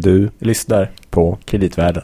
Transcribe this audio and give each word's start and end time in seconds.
Du 0.00 0.30
lyssnar 0.38 0.90
på 1.10 1.38
Kreditvärlden. 1.44 2.02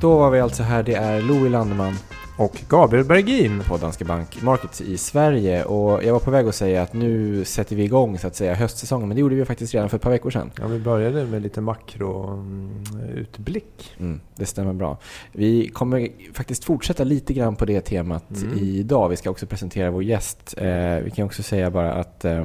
Då 0.00 0.18
var 0.18 0.30
vi 0.30 0.40
alltså 0.40 0.62
här, 0.62 0.82
det 0.82 0.94
är 0.94 1.22
Louis 1.22 1.52
Landeman 1.52 1.96
och 2.36 2.62
Gabriel 2.68 3.04
Bergin. 3.04 3.62
på 3.68 3.76
Danske 3.76 4.04
Bank 4.04 4.42
Markets 4.42 4.80
i 4.80 4.96
Sverige 4.98 5.64
och 5.64 6.04
jag 6.04 6.12
var 6.12 6.20
på 6.20 6.30
väg 6.30 6.48
att 6.48 6.54
säga 6.54 6.82
att 6.82 6.92
nu 6.92 7.44
sätter 7.44 7.76
vi 7.76 7.84
igång 7.84 8.18
så 8.18 8.26
att 8.26 8.36
säga 8.36 8.54
höstsäsongen 8.54 9.08
men 9.08 9.14
det 9.16 9.20
gjorde 9.20 9.34
vi 9.34 9.44
faktiskt 9.44 9.74
redan 9.74 9.88
för 9.88 9.96
ett 9.96 10.02
par 10.02 10.10
veckor 10.10 10.30
sedan. 10.30 10.50
Ja, 10.60 10.66
vi 10.66 10.78
började 10.78 11.24
med 11.26 11.42
lite 11.42 11.60
makroutblick. 11.60 13.94
Mm, 13.98 14.20
det 14.36 14.46
stämmer 14.46 14.72
bra. 14.72 14.98
Vi 15.32 15.68
kommer 15.68 16.08
faktiskt 16.32 16.64
fortsätta 16.64 17.04
lite 17.04 17.32
grann 17.34 17.56
på 17.56 17.64
det 17.64 17.80
temat 17.80 18.24
Mm. 18.42 18.58
idag. 18.58 19.08
Vi 19.08 19.16
ska 19.16 19.30
också 19.30 19.46
presentera 19.46 19.90
vår 19.90 20.02
gäst. 20.02 20.54
Eh, 20.56 20.96
vi 21.04 21.10
kan 21.16 21.26
också 21.26 21.42
säga 21.42 21.70
bara 21.70 21.92
att 21.92 22.24
eh, 22.24 22.44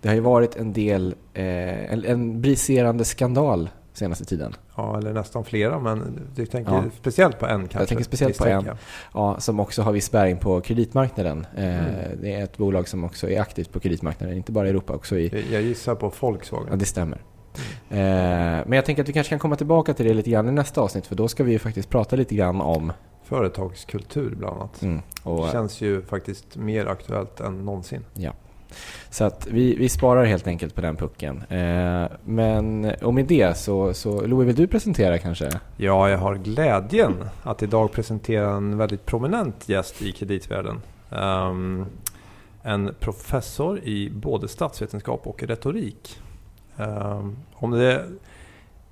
det 0.00 0.08
har 0.08 0.14
ju 0.14 0.20
varit 0.20 0.56
en 0.56 0.72
del, 0.72 1.14
eh, 1.34 1.92
en, 1.92 2.04
en 2.04 2.40
briserande 2.40 3.04
skandal 3.04 3.70
senaste 3.92 4.24
tiden. 4.24 4.54
Ja, 4.80 4.98
eller 4.98 5.12
nästan 5.12 5.44
flera, 5.44 5.78
men 5.78 6.28
du 6.34 6.46
tänker 6.46 6.72
Ja. 6.72 6.84
speciellt 6.98 7.38
på 7.38 7.46
en 7.46 7.68
kanske? 7.68 7.86
tänker 7.88 8.04
speciellt 8.04 8.38
på 8.38 8.46
en. 8.46 8.68
Ja, 9.14 9.40
som 9.40 9.60
också 9.60 9.82
har 9.82 9.92
viss 9.92 10.10
bäring 10.10 10.36
på 10.36 10.60
kreditmarknaden. 10.60 11.46
Eh, 11.56 11.64
Mm. 11.64 11.94
Det 12.22 12.34
är 12.34 12.44
ett 12.44 12.56
bolag 12.56 12.88
som 12.88 13.04
också 13.04 13.30
är 13.30 13.40
aktivt 13.40 13.72
på 13.72 13.80
kreditmarknaden, 13.80 14.36
inte 14.36 14.52
bara 14.52 14.66
i 14.66 14.70
Europa, 14.70 14.92
också 14.92 15.18
i... 15.18 15.28
jag. 15.28 15.42
Jag 15.52 15.62
gissar 15.62 15.94
på 15.94 16.06
Ja, 16.06 16.12
Volkswagen. 16.20 16.78
det 16.78 16.84
stämmer. 16.84 17.18
Eh, 17.90 17.98
Men 18.66 18.72
jag 18.72 18.84
tänker 18.84 19.02
att 19.02 19.08
vi 19.08 19.12
kanske 19.12 19.28
kan 19.30 19.38
komma 19.38 19.56
tillbaka 19.56 19.94
till 19.94 20.06
det 20.06 20.14
lite 20.14 20.30
grann 20.30 20.48
i 20.48 20.52
nästa 20.52 20.80
avsnitt, 20.80 21.06
för 21.06 21.14
då 21.14 21.28
ska 21.28 21.44
vi 21.44 21.52
ju 21.52 21.58
faktiskt 21.58 21.88
prata 21.88 22.16
lite 22.16 22.34
grann 22.34 22.60
om... 22.60 22.92
Företagskultur 23.24 24.34
bland 24.34 24.56
annat. 24.56 24.82
Mm, 24.82 25.02
och, 25.22 25.48
Känns 25.52 25.80
ju 25.80 26.02
faktiskt 26.02 26.56
mer 26.56 26.86
aktuellt 26.86 27.40
än 27.40 27.64
någonsin. 27.64 28.04
Så 29.10 29.24
att 29.24 29.46
vi, 29.46 29.74
vi 29.74 29.88
sparar 29.88 30.24
helt 30.24 30.46
enkelt 30.46 30.74
på 30.74 30.80
den 30.80 30.96
pucken. 30.96 31.42
Eh, 31.48 32.10
men 32.24 32.92
och 33.02 33.14
med 33.14 33.26
det 33.26 33.56
så, 33.56 33.94
så 33.94 34.26
Louis, 34.26 34.48
vill 34.48 34.56
du 34.56 34.66
presentera 34.66 35.18
kanske? 35.18 35.50
Ja, 35.76 36.10
jag 36.10 36.18
har 36.18 36.34
glädjen 36.34 37.14
att 37.42 37.62
idag 37.62 37.92
presentera 37.92 38.50
en 38.50 38.78
väldigt 38.78 39.06
prominent 39.06 39.68
gäst 39.68 40.02
i 40.02 40.12
kreditvärlden. 40.12 40.82
Um, 41.10 41.86
en 42.62 42.94
professor 43.00 43.80
i 43.84 44.10
både 44.10 44.48
statsvetenskap 44.48 45.26
och 45.26 45.42
retorik. 45.42 46.20
Um, 46.76 47.36
om 47.54 47.70
det, 47.70 48.04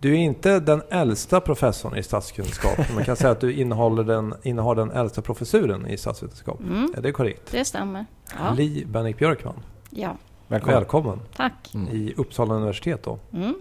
du 0.01 0.13
är 0.13 0.19
inte 0.19 0.61
den 0.61 0.83
äldsta 0.91 1.41
professorn 1.41 1.97
i 1.97 2.03
statskunskap. 2.03 2.79
Man 2.95 3.05
kan 3.05 3.17
säga 3.17 3.31
att 3.31 3.41
du 3.41 3.53
innehåller 3.53 4.05
den, 4.05 4.35
innehar 4.43 4.75
den 4.75 4.91
äldsta 4.91 5.23
professuren 5.23 5.87
i 5.87 5.97
statsvetenskap. 5.97 6.61
Mm, 6.61 6.93
Är 6.97 7.03
det 7.03 7.13
korrekt? 7.13 7.43
det 7.51 7.65
stämmer. 7.65 8.07
Ja, 8.39 8.53
Li 8.57 8.85
Bennik 8.87 9.19
Björkman, 9.19 9.55
ja. 9.91 10.17
Välkommen. 10.49 10.75
välkommen 10.79 11.21
tack. 11.37 11.75
Mm. 11.75 11.89
i 11.89 12.15
Uppsala 12.17 12.55
universitet. 12.55 13.03
Då. 13.03 13.19
Mm. 13.33 13.55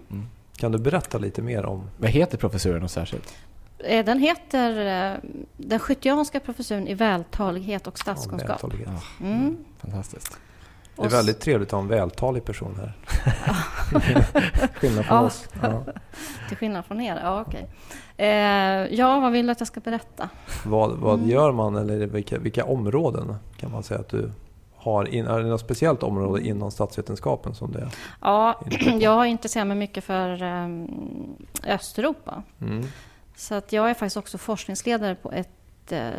Kan 0.56 0.72
du 0.72 0.78
berätta 0.78 1.18
lite 1.18 1.42
mer 1.42 1.66
om 1.66 1.82
Vad 1.96 2.10
heter 2.10 2.38
professuren 2.38 2.82
och 2.82 2.90
särskilt? 2.90 3.34
Eh, 3.78 4.04
Den 4.04 4.18
heter 4.18 4.86
eh, 5.12 5.18
den 5.56 5.78
skyttianska 5.78 6.40
professuren 6.40 6.88
i 6.88 6.94
vältalighet 6.94 7.86
och 7.86 7.98
statskunskap. 7.98 8.50
vältalighet? 8.50 8.88
Mm. 9.20 9.56
Fantastiskt. 9.78 10.38
Det 10.98 11.04
är 11.06 11.08
väldigt 11.10 11.40
trevligt 11.40 11.68
att 11.68 11.72
ha 11.72 11.78
en 11.80 11.88
vältalig 11.88 12.44
person 12.44 12.76
här. 12.80 12.92
Skillnad 14.74 15.04
från 15.06 15.16
Ja. 15.16 15.22
oss. 15.22 15.48
Ja. 15.62 15.82
Till 16.48 16.56
skillnad 16.56 16.84
från 16.84 17.00
er? 17.00 17.20
Ja, 17.22 17.40
okej. 17.46 17.66
Eh, 18.16 18.28
ja, 18.94 19.20
vad 19.20 19.32
vill 19.32 19.46
du 19.46 19.52
att 19.52 19.60
jag 19.60 19.66
ska 19.66 19.80
berätta? 19.80 20.28
Vad, 20.64 20.90
vad 20.98 21.14
Mm. 21.18 21.30
gör 21.30 21.52
man 21.52 21.76
eller 21.76 22.06
vilka, 22.06 22.38
vilka 22.38 22.64
områden 22.64 23.34
kan 23.56 23.70
man 23.72 23.82
säga 23.82 24.00
att 24.00 24.08
du 24.08 24.30
har? 24.76 25.08
In, 25.08 25.26
är 25.26 25.38
det 25.40 25.46
något 25.48 25.60
speciellt 25.60 26.02
område 26.02 26.46
inom 26.46 26.70
statsvetenskapen 26.70 27.54
som 27.54 27.72
det 27.72 27.78
är? 27.78 27.88
Ja, 28.20 28.60
på. 28.64 28.90
jag 29.00 29.10
har 29.10 29.24
intresserat 29.24 29.66
mig 29.66 29.76
mycket 29.76 30.04
för 30.04 30.42
eh, 30.42 30.68
Östeuropa. 31.74 32.42
Mm. 32.60 32.84
Så 33.36 33.54
att 33.54 33.72
jag 33.72 33.90
är 33.90 33.94
faktiskt 33.94 34.16
också 34.16 34.38
forskningsledare 34.38 35.14
på 35.14 35.32
ett 35.32 35.92
eh, 35.92 36.10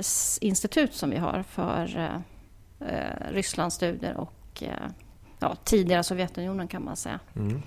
institut 0.42 0.94
som 0.94 1.10
vi 1.10 1.18
har 1.18 1.44
för 1.50 1.98
eh, 1.98 2.90
eh, 2.90 3.32
Rysslandsstudier 3.32 4.18
och 4.18 4.34
eh, 4.64 4.74
ja, 5.40 5.56
tidigare 5.64 6.04
Sovjetunionen 6.04 6.68
kan 6.68 6.84
man 6.86 6.96
säga. 6.96 7.20
Mm. 7.36 7.62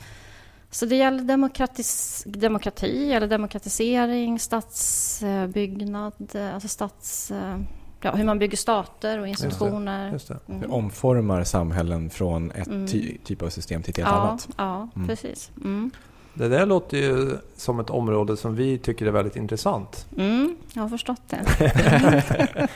Så 0.70 0.86
det 0.86 0.96
gäller 0.96 1.22
demokratis, 1.24 2.22
demokrati 2.26 3.12
eller 3.12 3.26
demokratisering, 3.26 4.38
stadsbyggnad, 4.38 6.14
eh, 6.34 6.54
alltså 6.54 6.68
stats, 6.68 7.30
eh, 7.30 7.58
ja, 8.00 8.14
hur 8.14 8.24
man 8.24 8.38
bygger 8.38 8.56
stater 8.56 9.18
och 9.18 9.28
institutioner. 9.28 10.12
Just 10.12 10.28
det. 10.28 10.38
Mm. 10.48 10.60
Hur 10.60 10.70
omformar 10.72 11.44
samhällen 11.44 12.10
från 12.10 12.50
ett 12.50 12.66
Mm. 12.66 12.86
ty, 12.86 13.18
typ 13.24 13.42
av 13.42 13.48
system 13.48 13.82
till 13.82 13.90
ett 13.90 13.96
helt 13.96 14.08
Ja, 14.08 14.14
annat? 14.20 14.48
ja 14.56 14.88
Mm. 14.96 15.08
precis. 15.08 15.50
Det 16.34 16.48
där 16.48 16.66
låter 16.66 16.96
ju 16.96 17.38
som 17.56 17.80
ett 17.80 17.90
område 17.90 18.36
som 18.36 18.54
vi 18.54 18.78
tycker 18.78 19.06
är 19.06 19.10
väldigt 19.10 19.36
intressant. 19.36 20.06
Mm, 20.18 20.56
jag 20.74 20.82
har 20.82 20.88
förstått 20.88 21.22
det. 21.26 21.44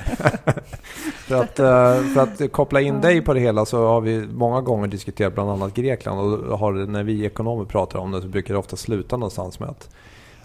För 1.27 1.43
att, 1.43 1.59
eh, 1.59 2.01
för 2.15 2.21
att 2.21 2.53
koppla 2.53 2.81
in 2.81 3.01
dig 3.01 3.21
på 3.21 3.35
det 3.35 3.41
hela 3.41 3.67
så 3.67 3.87
har 3.87 4.01
vi 4.01 4.27
många 4.27 4.61
gånger 4.61 4.89
diskuterat 4.89 5.35
bland 5.35 5.51
annat 5.51 5.75
Grekland 5.75 6.21
och 6.21 6.59
har, 6.59 6.73
när 6.73 7.03
vi 7.03 7.25
ekonomer 7.25 7.65
pratar 7.65 7.99
om 7.99 8.11
det 8.11 8.23
så 8.23 8.29
brukar 8.29 8.55
det 8.55 8.59
ofta 8.59 8.77
sluta 8.77 9.17
någonstans 9.17 9.61
med 9.61 9.69
att 9.69 9.91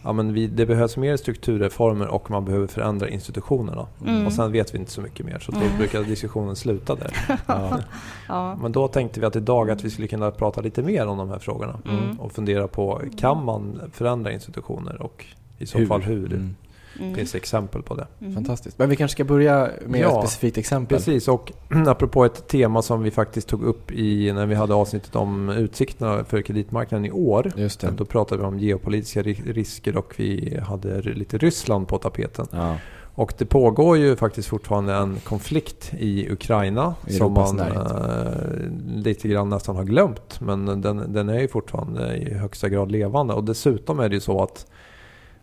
ja, 0.04 0.14
men 0.14 0.34
vi, 0.34 0.48
det 0.48 0.66
behövs 0.66 0.98
mer 0.98 1.18
strukturreformer 1.18 2.08
och 2.08 2.32
man 2.32 2.46
behöver 2.46 2.68
förändra 2.68 3.10
institutionerna. 3.10 3.88
Mm. 4.08 4.26
Och 4.26 4.34
sen 4.34 4.52
vet 4.52 4.74
vi 4.74 4.78
inte 4.78 4.92
så 4.92 5.02
mycket 5.02 5.26
mer 5.26 5.40
så 5.40 5.52
då 5.52 5.58
Mm. 5.58 5.78
brukar 5.78 6.04
diskussionen 6.04 6.56
sluta 6.56 6.96
där. 6.96 7.12
Ja. 7.48 7.80
Ja. 8.28 8.56
Men 8.62 8.72
då 8.72 8.88
tänkte 8.88 9.20
vi 9.20 9.26
att 9.26 9.36
idag 9.36 9.72
att 9.72 9.84
vi 9.84 9.90
skulle 9.90 10.08
kunna 10.08 10.32
prata 10.32 10.62
lite 10.62 10.82
mer 10.84 11.08
om 11.08 11.18
de 11.18 11.30
här 11.30 11.40
frågorna 11.40 11.80
Mm. 11.90 12.20
och 12.20 12.32
fundera 12.32 12.68
på 12.68 13.02
kan 13.18 13.46
man 13.46 13.82
förändra 13.94 14.32
institutioner 14.32 15.02
och 15.02 15.26
i 15.58 15.66
så 15.66 15.86
fall 15.86 16.02
hur? 16.02 16.50
Mm. 17.00 17.16
Finns 17.16 17.36
exempel 17.36 17.82
på 17.84 17.96
det? 17.96 18.08
Mm. 18.22 18.34
Fantastiskt. 18.34 18.80
Men 18.80 18.90
vi 18.90 18.96
kanske 18.96 19.14
ska 19.16 19.24
börja 19.24 19.70
med 19.86 20.02
Ja, 20.02 20.08
ett 20.24 20.30
specifikt 20.30 20.58
exempel. 20.58 20.98
Precis, 20.98 21.28
och 21.28 21.52
apropå 21.88 22.26
ett 22.26 22.48
tema 22.48 22.82
som 22.82 23.04
vi 23.04 23.12
faktiskt 23.12 23.48
tog 23.48 23.64
upp 23.64 23.92
i 23.92 24.32
när 24.34 24.46
vi 24.46 24.56
hade 24.56 24.74
avsnittet 24.74 25.16
om 25.16 25.50
utsikterna 25.50 26.24
för 26.24 26.42
kreditmarknaden 26.42 27.06
i 27.06 27.12
år. 27.12 27.52
Just 27.56 27.80
det. 27.80 27.92
Då 27.98 28.06
pratade 28.06 28.42
vi 28.42 28.48
om 28.48 28.60
geopolitiska 28.60 29.22
ri- 29.22 29.54
risker 29.54 29.98
och 29.98 30.14
vi 30.18 30.60
hade 30.68 31.02
lite 31.02 31.38
Ryssland 31.38 31.88
på 31.88 31.98
tapeten. 31.98 32.48
Ja. 32.52 32.76
Och 33.16 33.34
det 33.38 33.46
pågår 33.46 33.98
ju 33.98 34.16
faktiskt 34.16 34.48
fortfarande 34.48 34.94
en 34.94 35.16
konflikt 35.24 35.92
i 36.00 36.32
Ukraina 36.32 36.96
I 37.08 37.14
som 37.14 37.34
man 37.34 37.60
eh, 37.60 38.32
lite 38.96 39.28
grann 39.28 39.50
nästan 39.50 39.76
har 39.76 39.84
glömt. 39.84 40.40
Men 40.42 40.82
den, 40.82 41.14
den 41.14 41.30
är 41.30 41.40
ju 41.40 41.48
fortfarande 41.48 42.18
i 42.18 42.34
högsta 42.34 42.70
grad 42.70 42.92
levande. 42.92 43.34
Och 43.34 43.44
dessutom 43.44 44.00
är 44.00 44.10
det 44.10 44.16
ju 44.16 44.22
så 44.22 44.44
att 44.44 44.66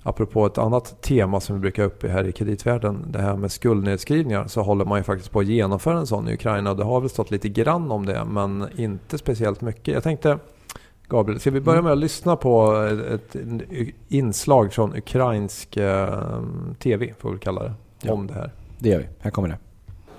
Apropå 0.08 0.46
ett 0.46 0.58
annat 0.58 1.02
tema 1.02 1.41
som 1.41 1.54
vi 1.56 1.60
brukar 1.60 1.82
ha 1.82 1.86
uppe 1.86 2.08
här 2.08 2.26
i 2.26 2.32
kreditvärlden, 2.32 3.06
det 3.12 3.19
här 3.19 3.36
med 3.36 3.52
skuldnedskrivningar, 3.52 4.46
så 4.46 4.62
håller 4.62 4.84
man 4.84 4.98
ju 4.98 5.02
faktiskt 5.02 5.30
på 5.30 5.41
att 5.41 5.46
genomföra 5.46 5.98
en 5.98 6.06
sån 6.06 6.28
i 6.28 6.34
Ukraina. 6.34 6.74
Det 6.74 6.84
har 6.84 7.00
väl 7.00 7.10
stått 7.10 7.30
lite 7.30 7.48
grann 7.48 7.91
om 7.91 8.06
det, 8.06 8.24
men 8.24 8.68
inte 8.76 9.18
speciellt 9.18 9.60
mycket. 9.60 9.94
Jag 9.94 10.02
tänkte, 10.02 10.38
Gabriel, 11.08 11.41
ska 11.41 11.50
vi 11.50 11.60
börja 11.60 11.82
med 11.82 11.92
att 11.92 11.98
lyssna 11.98 12.36
på 12.36 12.72
ett, 12.76 13.34
ett 13.34 13.42
inslag 14.08 14.72
från 14.72 14.97
ukrainsk 14.97 15.76
eh, 15.76 16.42
TV, 16.78 17.14
får 17.18 17.32
vi 17.32 17.38
kalla 17.38 17.62
det, 17.62 17.74
Ja. 18.02 18.12
om 18.12 18.26
det 18.26 18.34
här. 18.34 18.50
Det 18.78 18.88
gör 18.88 18.98
vi. 18.98 19.06
Här 19.20 19.30
kommer 19.30 19.48
det. 19.48 19.58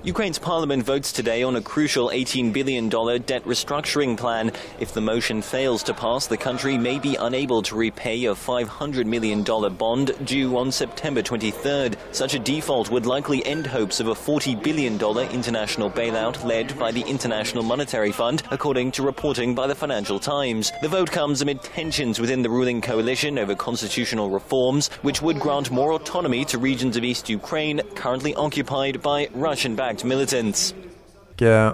Ukraine's 0.04 0.40
parliament 0.40 0.84
votes 0.84 1.12
today 1.12 1.44
on 1.44 1.58
a 1.58 1.62
crucial 1.62 2.08
$18 2.08 2.54
billion 2.54 2.88
debt 2.88 3.44
restructuring 3.44 4.16
plan. 4.16 4.50
If 4.80 4.94
the 4.94 5.02
motion 5.02 5.42
fails 5.42 5.84
to 5.84 5.94
pass, 5.94 6.26
the 6.26 6.38
country 6.38 6.78
may 6.78 7.00
be 7.00 7.18
unable 7.18 7.62
to 7.64 7.76
repay 7.76 8.24
a 8.24 8.34
$500 8.34 9.06
million 9.06 9.44
bond 9.44 10.16
due 10.26 10.58
on 10.58 10.72
September 10.72 11.22
23rd. 11.22 11.98
Such 12.14 12.34
a 12.34 12.40
default 12.40 12.90
would 12.90 13.06
likely 13.06 13.46
end 13.46 13.68
hopes 13.68 14.00
of 14.00 14.08
a 14.08 14.14
$40 14.14 14.64
billion 14.64 14.94
international 15.34 15.92
bailout 15.92 16.46
led 16.46 16.80
by 16.80 16.94
the 16.94 17.02
International 17.02 17.62
Monetary 17.62 18.14
Fund, 18.14 18.42
according 18.52 18.94
to 18.94 19.04
reporting 19.04 19.54
by 19.54 19.68
the 19.68 19.76
Financial 19.76 20.18
Times. 20.18 20.72
The 20.82 20.88
vote 20.88 21.12
comes 21.12 21.42
amid 21.42 21.62
tensions 21.62 22.22
within 22.22 22.42
the 22.42 22.50
ruling 22.50 22.80
coalition 22.80 23.38
over 23.38 23.54
constitutional 23.54 24.30
reforms, 24.30 24.88
which 25.02 25.22
would 25.22 25.42
grant 25.42 25.72
more 25.72 25.92
autonomy 25.92 26.46
to 26.46 26.58
regions 26.58 26.96
of 26.96 27.04
East 27.04 27.28
Ukraine 27.28 27.82
currently 27.96 28.34
occupied 28.36 29.02
by 29.02 29.28
Russian-backed 29.34 29.89
militants. 29.89 29.89
Och, 29.90 30.06
militants. 30.06 30.76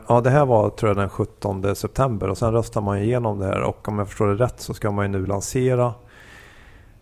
ja, 0.08 0.22
det 0.24 0.30
här 0.30 0.46
var 0.46 0.70
tror 0.70 0.90
jag 0.90 0.98
den 0.98 1.10
17 1.10 1.76
september. 1.76 2.30
Och 2.30 2.38
sen 2.38 2.52
röstar 2.52 2.82
man 2.82 2.98
igenom 2.98 3.40
det 3.40 3.46
här. 3.46 3.62
Och 3.62 3.88
om 3.88 4.00
jag 4.00 4.08
förstår 4.08 4.28
det 4.28 4.44
rätt 4.44 4.60
så 4.62 4.74
ska 4.74 4.92
man 4.92 5.06
ju 5.06 5.20
nu 5.20 5.26
lansera 5.26 5.94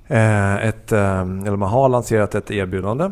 eh, 0.08 0.56
ett, 0.56 0.92
eh, 0.92 1.22
eller 1.22 1.56
man 1.56 1.70
har 1.70 1.90
lanserat 1.90 2.36
ett 2.36 2.52
erbjudande 2.52 3.12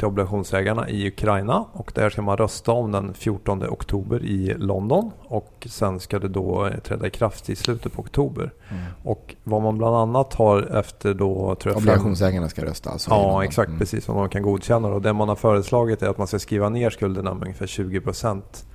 till 0.00 0.06
obligationsägarna 0.06 0.88
i 0.88 1.08
Ukraina 1.08 1.64
och 1.72 1.92
där 1.94 2.10
ska 2.10 2.22
man 2.22 2.36
rösta 2.36 2.72
om 2.72 2.92
den 2.92 3.14
14 3.14 3.62
oktober 3.68 4.24
i 4.24 4.54
London 4.58 5.10
och 5.18 5.66
sen 5.70 6.00
ska 6.00 6.18
det 6.18 6.28
då 6.28 6.70
träda 6.84 7.06
i 7.06 7.10
kraft 7.10 7.50
i 7.50 7.56
slutet 7.56 7.92
på 7.92 8.02
oktober. 8.02 8.52
Mm. 8.68 8.82
Och 9.02 9.34
vad 9.44 9.62
man 9.62 9.78
bland 9.78 9.96
annat 9.96 10.34
har 10.34 10.62
efter 10.78 11.14
då... 11.14 11.54
Tror 11.54 11.72
jag, 11.74 11.76
Obligationsägarna 11.76 12.48
ska 12.48 12.64
rösta 12.64 12.90
alltså? 12.90 13.10
Ja, 13.10 13.44
exakt. 13.44 13.68
Mm. 13.68 13.78
Precis, 13.78 14.04
som 14.04 14.16
de 14.16 14.28
kan 14.28 14.42
godkänna. 14.42 14.88
Och 14.88 15.02
det 15.02 15.12
man 15.12 15.28
har 15.28 15.36
föreslagit 15.36 16.02
är 16.02 16.08
att 16.08 16.18
man 16.18 16.26
ska 16.26 16.38
skriva 16.38 16.68
ner 16.68 16.90
skulderna 16.90 17.34
med 17.34 17.42
ungefär 17.42 17.66
20 17.66 18.00
procent 18.00 18.66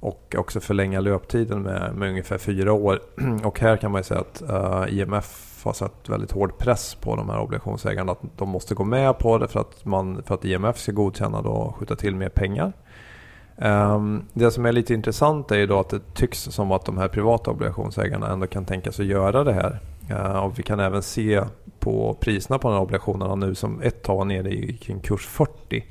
och 0.00 0.34
också 0.38 0.60
förlänga 0.60 1.00
löptiden 1.00 1.62
med, 1.62 1.94
med 1.94 2.08
ungefär 2.08 2.38
fyra 2.38 2.72
år. 2.72 3.00
Och 3.44 3.60
här 3.60 3.76
kan 3.76 3.90
man 3.90 3.98
ju 3.98 4.04
säga 4.04 4.20
att 4.20 4.42
uh, 4.50 4.82
eh, 4.82 4.98
IMF 4.98 5.47
har 5.64 5.72
satt 5.72 6.08
väldigt 6.08 6.32
hård 6.32 6.58
press 6.58 6.94
på 6.94 7.16
de 7.16 7.28
här 7.28 7.40
obligationsägarna 7.40 8.12
att 8.12 8.22
de 8.36 8.48
måste 8.48 8.74
gå 8.74 8.84
med 8.84 9.18
på 9.18 9.38
det 9.38 9.48
för 9.48 9.60
att, 9.60 9.84
man, 9.84 10.22
för 10.22 10.34
att 10.34 10.44
IMF 10.44 10.78
ska 10.78 10.92
godkänna 10.92 11.38
och 11.38 11.76
skjuta 11.76 11.96
till 11.96 12.14
mer 12.14 12.28
pengar. 12.28 12.72
Ehm, 13.58 14.24
det 14.32 14.50
som 14.50 14.66
är 14.66 14.72
lite 14.72 14.94
intressant 14.94 15.50
är 15.50 15.58
ju 15.58 15.66
då 15.66 15.80
att 15.80 15.88
det 15.88 16.14
tycks 16.14 16.42
som 16.42 16.72
att 16.72 16.84
de 16.84 16.98
här 16.98 17.08
privata 17.08 17.50
obligationsägarna 17.50 18.28
ändå 18.28 18.46
kan 18.46 18.64
tänka 18.64 18.92
sig 18.92 19.06
göra 19.06 19.44
det 19.44 19.52
här. 19.52 19.80
Ehm, 20.10 20.36
och 20.36 20.58
vi 20.58 20.62
kan 20.62 20.80
även 20.80 21.02
se 21.02 21.42
på 21.78 22.16
priserna 22.20 22.58
på 22.58 22.68
de 22.68 22.74
här 22.74 22.82
obligationerna 22.82 23.34
nu 23.34 23.54
som 23.54 23.82
ett 23.82 24.02
tag 24.02 24.16
var 24.16 24.24
nere 24.24 24.50
i 24.50 24.76
kring 24.76 25.00
kurs 25.00 25.26
40. 25.26 25.84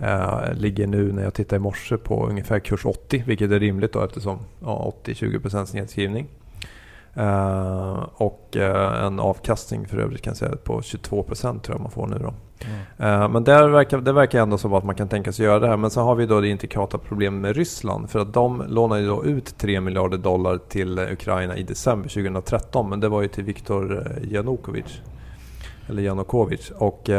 Ehm, 0.00 0.56
ligger 0.56 0.86
nu 0.86 1.12
när 1.12 1.22
jag 1.22 1.34
tittar 1.34 1.56
i 1.56 1.60
morse 1.60 1.96
på 1.96 2.26
ungefär 2.26 2.58
kurs 2.58 2.86
80 2.86 3.22
vilket 3.26 3.50
är 3.50 3.60
rimligt 3.60 3.92
då 3.92 4.04
eftersom 4.04 4.38
ja, 4.60 4.92
80-20% 5.04 5.74
nedskrivning. 5.74 6.28
Uh, 7.16 8.06
och 8.14 8.56
uh, 8.56 9.04
en 9.04 9.20
avkastning 9.20 9.88
för 9.88 9.98
övrigt 9.98 10.22
kan 10.22 10.30
jag 10.30 10.36
säga 10.36 10.56
på 10.56 10.80
22% 10.80 11.60
tror 11.60 11.76
jag 11.76 11.80
man 11.80 11.90
får 11.90 12.06
nu 12.06 12.18
då. 12.18 12.34
Mm. 12.98 13.22
Uh, 13.22 13.28
men 13.28 13.44
där 13.44 13.68
verkar, 13.68 13.98
det 13.98 14.12
verkar 14.12 14.42
ändå 14.42 14.58
som 14.58 14.72
att 14.72 14.84
man 14.84 14.94
kan 14.94 15.08
tänka 15.08 15.32
sig 15.32 15.44
göra 15.44 15.58
det 15.58 15.68
här. 15.68 15.76
Men 15.76 15.90
så 15.90 16.00
har 16.00 16.14
vi 16.14 16.26
då 16.26 16.40
det 16.40 16.48
intrikata 16.48 16.98
problemet 16.98 17.40
med 17.40 17.56
Ryssland. 17.56 18.10
För 18.10 18.18
att 18.18 18.32
de 18.32 18.64
lånade 18.68 19.06
då 19.06 19.24
ut 19.24 19.58
3 19.58 19.80
miljarder 19.80 20.18
dollar 20.18 20.58
till 20.68 20.98
Ukraina 20.98 21.56
i 21.56 21.62
december 21.62 22.08
2013. 22.08 22.88
Men 22.88 23.00
det 23.00 23.08
var 23.08 23.22
ju 23.22 23.28
till 23.28 23.44
Viktor 23.44 24.06
Janukovic. 24.22 25.00
Eller 25.88 26.02
Janukovic. 26.02 26.70
Och 26.70 27.10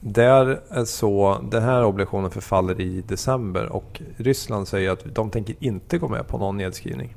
där 0.00 0.60
är 0.68 0.84
så, 0.84 1.38
den 1.50 1.62
här 1.62 1.84
obligationen 1.84 2.30
förfaller 2.30 2.80
i 2.80 3.00
december 3.00 3.66
och 3.66 4.02
Ryssland 4.16 4.68
säger 4.68 4.90
att 4.90 5.14
de 5.14 5.30
tänker 5.30 5.54
inte 5.60 5.98
gå 5.98 6.08
med 6.08 6.26
på 6.26 6.38
någon 6.38 6.56
nedskrivning. 6.56 7.14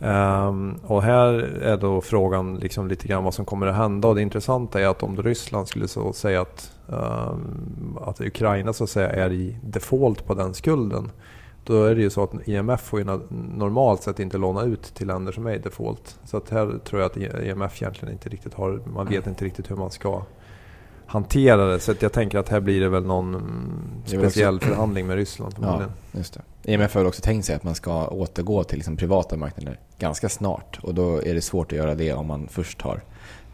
Um, 0.00 0.78
och 0.86 1.02
här 1.02 1.32
är 1.62 1.76
då 1.76 2.00
frågan 2.00 2.56
liksom 2.56 2.88
lite 2.88 3.08
grann 3.08 3.24
vad 3.24 3.34
som 3.34 3.44
kommer 3.44 3.66
att 3.66 3.76
hända. 3.76 4.08
Och 4.08 4.14
det 4.14 4.22
intressanta 4.22 4.80
är 4.80 4.86
att 4.86 5.02
om 5.02 5.22
Ryssland 5.22 5.68
skulle 5.68 5.88
så 5.88 6.12
säga 6.12 6.40
att, 6.40 6.72
um, 6.86 7.98
att 8.00 8.20
Ukraina 8.20 8.72
så 8.72 8.84
att 8.84 8.90
säga 8.90 9.10
är 9.10 9.32
i 9.32 9.56
default 9.62 10.26
på 10.26 10.34
den 10.34 10.54
skulden. 10.54 11.10
Då 11.64 11.84
är 11.84 11.94
det 11.94 12.02
ju 12.02 12.10
så 12.10 12.22
att 12.22 12.48
IMF 12.48 12.80
får 12.80 13.00
ju 13.00 13.06
normalt 13.30 14.02
sett 14.02 14.20
inte 14.20 14.38
låna 14.38 14.62
ut 14.62 14.82
till 14.82 15.06
länder 15.06 15.32
som 15.32 15.46
är 15.46 15.54
i 15.54 15.58
default. 15.58 16.18
Så 16.24 16.36
att 16.36 16.50
här 16.50 16.78
tror 16.84 17.02
jag 17.02 17.10
att 17.10 17.42
IMF 17.42 17.82
egentligen 17.82 18.12
inte 18.12 18.28
riktigt 18.28 18.54
har, 18.54 18.80
man 18.94 19.06
vet 19.06 19.26
inte 19.26 19.44
riktigt 19.44 19.70
hur 19.70 19.76
man 19.76 19.90
ska 19.90 20.22
hantera 21.08 21.66
det. 21.66 21.80
Så 21.80 21.94
jag 22.00 22.12
tänker 22.12 22.38
att 22.38 22.48
här 22.48 22.60
blir 22.60 22.80
det 22.80 22.88
väl 22.88 23.04
någon 23.04 23.42
speciell 24.04 24.56
också... 24.56 24.68
förhandling 24.68 25.06
med 25.06 25.16
Ryssland. 25.16 25.54
Ja, 25.60 25.82
just 26.12 26.34
det. 26.34 26.72
IMF 26.72 26.94
har 26.94 27.04
också 27.04 27.22
tänkt 27.22 27.44
sig 27.44 27.54
att 27.56 27.64
man 27.64 27.74
ska 27.74 28.08
återgå 28.08 28.64
till 28.64 28.78
liksom 28.78 28.96
privata 28.96 29.36
marknader 29.36 29.80
ganska 29.98 30.28
snart. 30.28 30.78
Och 30.82 30.94
då 30.94 31.22
är 31.22 31.34
det 31.34 31.40
svårt 31.40 31.72
att 31.72 31.78
göra 31.78 31.94
det 31.94 32.12
om 32.12 32.26
man 32.26 32.48
först 32.48 32.82
har 32.82 33.02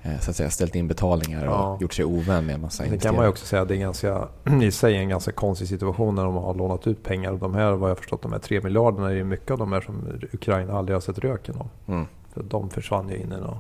eh, 0.03 0.19
så 0.21 0.31
att 0.31 0.37
säga, 0.37 0.51
ställt 0.51 0.75
in 0.75 0.89
betalningar 0.89 1.47
och 1.47 1.55
ja. 1.55 1.79
gjort 1.81 1.95
sig 1.95 2.05
ovän 2.05 2.47
med 2.47 2.55
en 2.55 2.61
massa 2.61 2.85
Det 2.85 2.99
kan 2.99 3.15
man 3.15 3.25
ju 3.25 3.31
också 3.31 3.47
säga 3.47 3.63
att 3.63 3.69
det 3.69 3.75
är 3.75 3.79
ganska, 3.79 4.29
i 4.63 4.71
sig 4.71 4.97
en 4.97 5.09
ganska 5.09 5.33
konstig 5.33 5.69
situation 5.69 6.15
när 6.15 6.25
de 6.25 6.35
har 6.35 6.55
lånat 6.55 6.87
ut 6.87 7.03
pengar. 7.03 7.33
De 7.33 7.55
här, 7.55 7.73
vad 7.73 7.91
jag 7.91 7.99
förstått, 7.99 8.23
de 8.23 8.33
här 8.33 8.39
tre 8.39 8.61
miljarderna 8.61 9.11
är 9.11 9.15
ju 9.15 9.25
mycket 9.25 9.51
av 9.51 9.59
de 9.59 9.73
här 9.73 9.81
som 9.81 10.09
Ukraina 10.33 10.79
aldrig 10.79 10.97
har 10.97 11.01
sett 11.01 11.19
röken 11.19 11.57
av. 11.57 11.69
Mm. 11.87 12.07
För 12.35 12.43
de 12.43 12.71
försvann 12.71 13.09
ju 13.09 13.17
in 13.17 13.33
i 13.33 13.37
någon, 13.37 13.59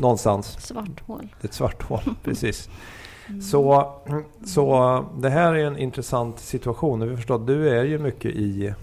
någonstans. 0.00 0.56
Svart 0.60 1.00
hål. 1.06 1.28
Ett 1.42 1.54
svart 1.54 1.82
hål, 1.82 2.02
precis. 2.24 2.68
Så, 3.42 3.92
så 4.44 5.04
det 5.18 5.30
här 5.30 5.54
är 5.54 5.66
en 5.66 5.78
intressant 5.78 6.40
situation. 6.40 7.08
Vi 7.08 7.16
förstår 7.16 7.34
att 7.34 7.46
du 7.46 7.68
är 7.68 7.84
ju 7.84 7.98
mycket 7.98 8.30
i 8.30 8.74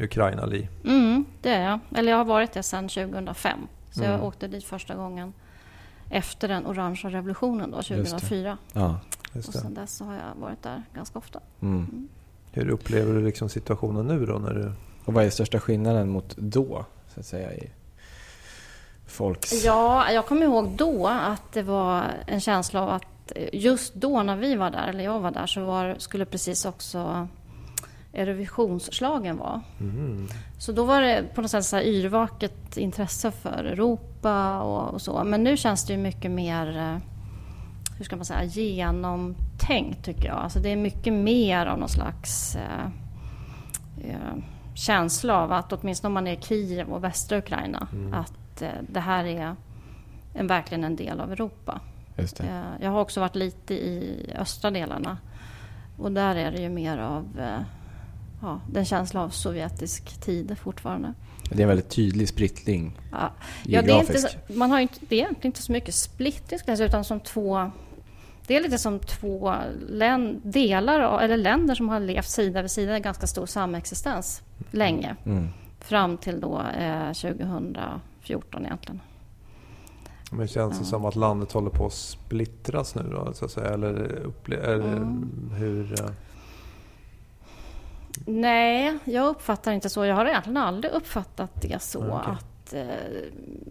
Ukraina, 0.00 0.46
Li. 0.46 0.68
Mm, 0.84 1.24
det 1.42 1.50
är 1.50 1.68
jag. 1.68 1.78
Eller 1.94 2.12
jag 2.12 2.18
har 2.18 2.24
varit 2.24 2.52
det 2.52 2.62
sedan 2.62 2.88
2005. 2.88 3.58
Så 3.90 4.00
mm. 4.00 4.12
jag 4.12 4.24
åkte 4.24 4.48
dit 4.48 4.64
första 4.64 4.94
gången 4.94 5.32
efter 6.10 6.48
den 6.48 6.66
orangea 6.66 7.10
revolutionen 7.10 7.70
då, 7.70 7.76
2004. 7.76 8.58
Ja, 8.72 9.00
och 9.34 9.44
sen 9.44 9.74
dess 9.74 10.00
har 10.00 10.14
jag 10.14 10.40
varit 10.40 10.62
där 10.62 10.82
ganska 10.94 11.18
ofta. 11.18 11.40
Mm. 11.60 11.74
Mm. 11.74 12.08
Hur 12.52 12.68
upplever 12.68 13.14
du 13.14 13.24
liksom 13.24 13.48
situationen 13.48 14.06
nu 14.06 14.26
då? 14.26 14.38
När 14.38 14.54
du... 14.54 14.72
Och 15.04 15.14
vad 15.14 15.24
är 15.24 15.30
största 15.30 15.60
skillnaden 15.60 16.08
mot 16.08 16.36
då? 16.36 16.84
Så 17.14 17.20
att 17.20 17.26
säga, 17.26 17.52
i 17.52 17.70
folks... 19.06 19.64
Ja, 19.64 20.10
jag 20.12 20.26
kommer 20.26 20.42
ihåg 20.42 20.68
då 20.68 21.06
att 21.06 21.52
det 21.52 21.62
var 21.62 22.04
en 22.26 22.40
känsla 22.40 22.82
av 22.82 22.88
att 22.88 23.04
just 23.52 23.94
då 23.94 24.22
när 24.22 24.36
vi 24.36 24.56
var 24.56 24.70
där, 24.70 24.88
eller 24.88 25.04
jag 25.04 25.20
var 25.20 25.30
där, 25.30 25.46
så 25.46 25.64
var, 25.64 25.94
skulle 25.98 26.24
precis 26.24 26.64
också 26.64 27.28
Eurovisionsslagen 28.12 29.36
vara. 29.36 29.62
Mm. 29.80 30.28
Så 30.58 30.72
då 30.72 30.84
var 30.84 31.02
det 31.02 31.34
på 31.34 31.42
något 31.42 31.50
sätt 31.50 31.64
så 31.64 31.76
här 31.76 31.82
yrvaket 31.82 32.76
intresse 32.76 33.30
för 33.30 33.64
Europa 33.64 34.60
och, 34.60 34.94
och, 34.94 35.02
så. 35.02 35.24
Men 35.24 35.44
nu 35.44 35.56
känns 35.56 35.86
det 35.86 35.92
ju 35.92 35.98
mycket 35.98 36.30
mer, 36.30 36.76
eh, 36.78 36.98
hur 37.98 38.04
ska 38.04 38.16
man 38.16 38.24
säga, 38.24 38.44
genomtänkt 38.44 40.04
tycker 40.04 40.26
jag. 40.26 40.36
Alltså 40.36 40.58
det 40.58 40.72
är 40.72 40.76
mycket 40.76 41.12
mer 41.12 41.66
av 41.66 41.78
någon 41.78 41.88
slags 41.88 42.56
eh, 42.56 42.86
eh, 44.10 44.36
känsla 44.74 45.42
av 45.42 45.52
att 45.52 45.72
åtminstone 45.72 46.06
om 46.08 46.14
man 46.14 46.26
är 46.26 46.32
i 46.32 46.40
Kiev 46.40 46.92
och 46.92 47.04
västra 47.04 47.38
Ukraina, 47.38 47.88
mm. 47.92 48.14
att 48.14 48.62
eh, 48.62 48.68
det 48.88 49.00
här 49.00 49.24
är 49.24 49.56
en, 50.34 50.46
verkligen 50.46 50.84
en 50.84 50.96
del 50.96 51.20
av 51.20 51.32
Europa. 51.32 51.80
Eh, 52.16 52.62
jag 52.80 52.90
har 52.90 53.00
också 53.00 53.20
varit 53.20 53.36
lite 53.36 53.74
i 53.74 54.30
östra 54.34 54.70
delarna. 54.70 55.18
Och 55.98 56.12
där 56.12 56.36
är 56.36 56.50
det 56.50 56.62
ju 56.62 56.68
mer 56.68 56.98
av 56.98 57.40
eh, 57.40 57.60
ja, 58.42 58.60
den 58.70 58.84
känsla 58.84 59.22
av 59.22 59.28
sovjetisk 59.28 60.20
tid 60.20 60.58
fortfarande. 60.58 61.14
Det 61.50 61.58
är 61.58 61.62
en 61.62 61.68
väldigt 61.68 61.90
tydlig 61.90 62.28
splittring 62.28 63.00
ja. 63.12 63.30
ja 63.64 63.82
det, 63.82 63.90
är 63.90 64.00
inte, 64.00 64.28
man 64.46 64.70
har 64.70 64.80
inte, 64.80 65.00
det 65.00 65.16
är 65.16 65.18
egentligen 65.18 65.48
inte 65.48 65.62
så 65.62 65.72
mycket 65.72 65.94
splittring 65.94 66.86
utan 66.86 67.04
som 67.04 67.20
två 67.20 67.70
det 68.46 68.56
är 68.56 68.60
lite 68.60 68.78
som 68.78 68.98
två 68.98 69.54
län, 69.88 70.40
delar 70.44 71.20
eller 71.22 71.36
länder 71.36 71.74
som 71.74 71.88
har 71.88 72.00
levt 72.00 72.28
sida 72.28 72.62
vid 72.62 72.70
sida 72.70 72.96
i 72.96 73.00
ganska 73.00 73.26
stor 73.26 73.46
samexistens 73.46 74.42
länge. 74.70 75.16
Mm. 75.24 75.48
Fram 75.80 76.18
till 76.18 76.40
då 76.40 76.62
eh, 76.78 77.12
2014 77.12 78.64
egentligen. 78.64 79.00
Men 80.30 80.48
känns 80.48 80.78
det 80.78 80.84
som 80.84 81.04
att 81.04 81.16
landet 81.16 81.52
håller 81.52 81.70
på 81.70 81.86
att 81.86 81.92
splittras 81.92 82.94
nu 82.94 83.02
då? 83.02 83.32
Så 83.32 83.44
att 83.44 83.50
säga? 83.50 83.68
Eller, 83.68 83.92
upple- 84.24 84.64
eller 84.64 84.96
mm. 84.96 85.50
hur? 85.54 85.92
Uh... 85.92 86.10
Nej, 88.26 88.98
jag 89.04 89.28
uppfattar 89.28 89.72
inte 89.72 89.88
så. 89.88 90.04
Jag 90.04 90.14
har 90.14 90.26
egentligen 90.26 90.56
aldrig 90.56 90.92
uppfattat 90.92 91.50
det 91.62 91.82
så. 91.82 91.98
Okay. 91.98 92.32
att 92.32 92.74
uh, 92.74 92.80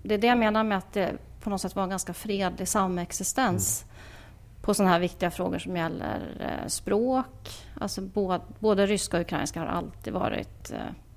Det 0.03 0.13
är 0.13 0.18
det 0.18 0.27
jag 0.27 0.38
menar 0.38 0.63
med 0.63 0.77
att 0.77 0.94
det 0.94 1.13
på 1.41 1.50
något 1.50 1.62
sätt 1.62 1.75
var 1.75 1.84
en 1.84 1.89
ganska 1.89 2.13
fredlig 2.13 2.68
samexistens 2.68 3.84
mm. 3.84 4.62
på 4.62 4.74
sådana 4.74 4.91
här 4.91 5.00
viktiga 5.00 5.32
frågor 5.32 5.60
som 5.60 5.77
gäller 5.77 6.20
uh, 6.41 6.68
språk. 6.68 7.50
Alltså 7.82 8.01
både, 8.01 8.44
både 8.60 8.86
ryska 8.86 9.18
och 9.18 9.22
ukrainska 9.22 9.60
har 9.60 9.68
alltid 9.68 10.13
varit 10.13 10.74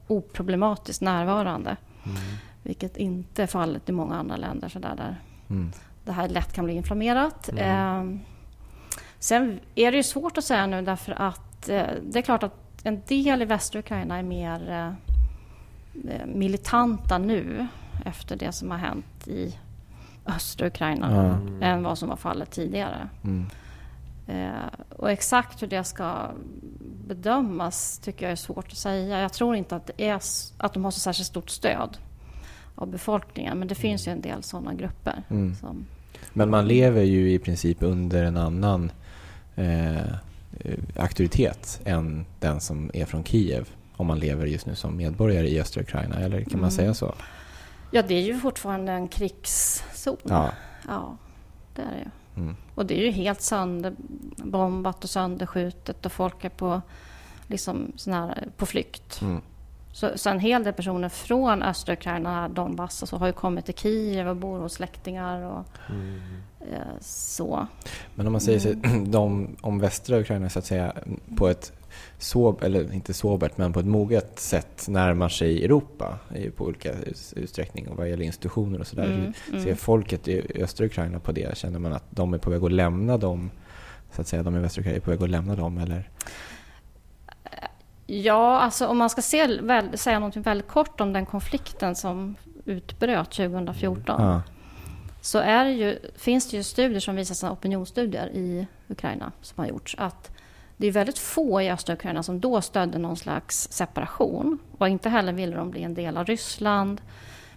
oproblematiskt 0.06 1.02
närvarande. 1.02 1.76
Mm. 2.04 2.16
Vilket 2.62 2.96
inte 2.96 3.42
är 3.42 3.46
fallet 3.46 3.88
i 3.88 3.92
många 3.92 4.14
andra 4.14 4.36
länder 4.36 4.68
så 4.68 4.78
där, 4.78 4.96
där 4.96 5.16
mm. 5.50 5.72
det 6.04 6.12
här 6.12 6.28
lätt 6.28 6.52
kan 6.52 6.64
bli 6.64 6.74
inflammerat. 6.74 7.48
Mm. 7.48 7.64
Eh, 7.64 8.20
sen 9.18 9.60
är 9.74 9.90
det 9.90 9.96
ju 9.96 10.02
svårt 10.02 10.38
att 10.38 10.44
säga 10.44 10.66
nu 10.66 10.82
därför 10.82 11.12
att 11.12 11.68
eh, 11.68 11.86
det 12.02 12.18
är 12.18 12.22
klart 12.22 12.42
att 12.42 12.54
en 12.82 13.02
del 13.06 13.42
i 13.42 13.44
västra 13.44 13.78
Ukraina 13.78 14.18
är 14.18 14.22
mer 14.22 14.70
eh, 14.70 14.88
eh, 16.12 16.26
militanta 16.26 17.18
nu 17.18 17.66
efter 18.04 18.36
det 18.36 18.52
som 18.52 18.70
har 18.70 18.78
hänt 18.78 19.28
i 19.28 19.58
östra 20.26 20.66
Ukraina 20.66 21.06
mm. 21.08 21.62
än 21.62 21.82
vad 21.82 21.98
som 21.98 22.08
var 22.08 22.16
fallet 22.16 22.50
tidigare. 22.50 23.08
Mm. 23.24 23.46
Eh, 24.26 24.96
och 24.96 25.10
exakt 25.10 25.62
hur 25.62 25.66
det 25.66 25.84
ska 25.84 26.30
bedömas 27.06 27.98
tycker 27.98 28.26
jag 28.26 28.32
är 28.32 28.36
svårt 28.36 28.66
att 28.66 28.78
säga. 28.78 29.20
Jag 29.20 29.32
tror 29.32 29.56
inte 29.56 29.76
att, 29.76 29.86
det 29.86 30.08
är, 30.08 30.20
att 30.58 30.74
de 30.74 30.84
har 30.84 30.90
så 30.90 31.00
särskilt 31.00 31.26
stort 31.26 31.50
stöd 31.50 31.98
av 32.78 32.88
befolkningen. 32.88 33.58
Men 33.58 33.68
det 33.68 33.75
finns 33.75 34.08
ju 34.08 34.12
en 34.12 34.20
del 34.20 34.42
sådana 34.42 34.75
grupper. 34.75 35.23
Mm. 35.30 35.54
Som... 35.54 35.87
Men 36.32 36.50
man 36.50 36.68
lever 36.68 37.02
ju 37.02 37.32
i 37.32 37.38
princip 37.38 37.82
under 37.82 38.25
en 38.25 38.37
annan 38.37 38.92
eh, 39.56 40.14
auktoritet 40.97 41.80
än 41.85 42.26
den 42.40 42.61
som 42.61 42.90
är 42.94 43.04
från 43.04 43.25
Kiev 43.25 43.68
om 43.97 44.06
man 44.06 44.18
lever 44.18 44.47
just 44.47 44.66
nu 44.66 44.75
som 44.75 44.97
medborgare 44.97 45.49
i 45.49 45.61
östra 45.61 45.82
Ukraina, 45.82 46.20
eller 46.20 46.40
kan 46.40 46.61
man 46.61 46.70
mm. 46.70 46.70
säga 46.70 46.94
så? 46.94 47.14
Ja, 47.90 48.02
det 48.02 48.14
är 48.14 48.23
ju 48.23 48.38
fortfarande 48.38 48.92
en 48.92 49.08
krigszon. 49.08 50.16
Ja, 50.23 50.50
ja 50.88 51.16
det 51.75 51.82
är 51.82 51.90
det 51.90 51.99
ju. 51.99 52.42
Mm. 52.42 52.56
Och 52.75 52.87
det 52.87 53.00
är 53.00 53.04
ju 53.04 53.11
helt 53.11 53.40
sönderbombat 53.40 55.04
och 55.04 55.11
sönderskjutet 55.11 56.06
och 56.06 56.12
folk 56.12 56.44
är 56.44 56.49
på, 56.49 56.82
liksom, 57.47 57.92
sån 57.97 58.12
här, 58.12 58.49
på 58.56 58.66
flykt. 58.66 59.23
Mm. 59.23 59.40
Så, 59.98 60.10
så, 60.14 60.30
en 60.30 60.40
hel 60.40 60.64
del 60.64 60.72
personer 60.72 61.08
från 61.08 61.62
östra 61.62 61.94
Ukraina, 61.94 62.48
Donbass, 62.48 63.02
och 63.02 63.08
så, 63.08 63.16
har 63.16 63.26
ju 63.26 63.32
kommit 63.32 63.64
till 63.64 63.74
Kiev 63.74 64.28
och 64.28 64.36
bor 64.36 64.58
hos 64.58 64.72
släktingar. 64.72 65.42
Och, 65.42 65.66
mm. 65.90 66.20
eh, 66.60 67.00
så. 67.00 67.66
Men 68.14 68.26
om 68.26 68.32
man 68.32 68.40
säger 68.40 68.58
sig, 68.58 68.72
mm. 68.72 69.10
de, 69.10 69.56
om 69.60 69.78
västra 69.78 70.20
Ukraina 70.20 70.50
så 70.50 70.58
att 70.58 70.66
säga 70.66 70.92
på 71.36 71.48
ett 71.48 71.72
sob, 72.18 72.62
eller 72.62 72.92
inte 72.92 73.14
sobert, 73.14 73.52
men 73.56 73.72
på 73.72 73.80
ett 73.80 73.86
moget 73.86 74.38
sätt 74.38 74.88
närmar 74.88 75.28
sig 75.28 75.64
Europa 75.64 76.18
på 76.56 76.64
olika 76.64 76.92
utsträckning 77.36 77.88
och 77.88 77.96
vad 77.96 78.08
gäller 78.08 78.24
institutioner 78.24 78.80
och 78.80 78.86
sådär. 78.86 79.04
Mm, 79.04 79.32
mm. 79.48 79.64
Ser 79.64 79.74
folket 79.74 80.28
i 80.28 80.62
östra 80.62 80.86
Ukraina 80.86 81.20
på 81.20 81.32
det? 81.32 81.58
Känner 81.58 81.78
man 81.78 81.92
att 81.92 82.04
de 82.10 82.34
är 82.34 82.38
på 82.38 82.50
väg 82.50 82.64
att 82.64 82.72
lämna 82.72 83.16
dem, 83.16 83.50
så 84.12 84.20
att 84.20 84.28
säga, 84.28 84.42
de 84.42 84.56
i 84.56 84.58
västra 84.58 84.80
Ukraina 84.80 84.96
är 84.96 85.00
på 85.00 85.10
väg 85.10 85.22
att 85.22 85.30
lämna 85.30 85.56
dem 85.56 85.78
eller? 85.78 86.10
Ja, 88.10 88.58
alltså 88.58 88.86
om 88.86 88.98
man 88.98 89.10
ska 89.10 89.22
se, 89.22 89.46
väl, 89.46 89.98
säga 89.98 90.18
något 90.18 90.36
väldigt 90.36 90.68
kort 90.68 91.00
om 91.00 91.12
den 91.12 91.26
konflikten 91.26 91.94
som 91.94 92.36
utbröt 92.64 93.30
2014. 93.30 94.20
Mm. 94.20 94.40
Så 95.20 95.38
är 95.38 95.64
det 95.64 95.70
ju, 95.70 95.98
finns 96.16 96.50
det 96.50 96.56
ju 96.56 96.62
studier 96.62 97.00
som 97.00 97.16
visar, 97.16 97.50
opinionsstudier 97.50 98.28
i 98.28 98.66
Ukraina 98.88 99.32
som 99.42 99.62
har 99.62 99.68
gjorts, 99.68 99.94
att 99.98 100.30
det 100.76 100.86
är 100.86 100.92
väldigt 100.92 101.18
få 101.18 101.62
i 101.62 101.70
östra 101.70 101.94
Ukraina 101.94 102.22
som 102.22 102.40
då 102.40 102.60
stödde 102.60 102.98
någon 102.98 103.16
slags 103.16 103.68
separation. 103.70 104.58
Och 104.78 104.88
inte 104.88 105.08
heller 105.08 105.32
ville 105.32 105.56
de 105.56 105.70
bli 105.70 105.82
en 105.82 105.94
del 105.94 106.16
av 106.16 106.24
Ryssland. 106.24 107.00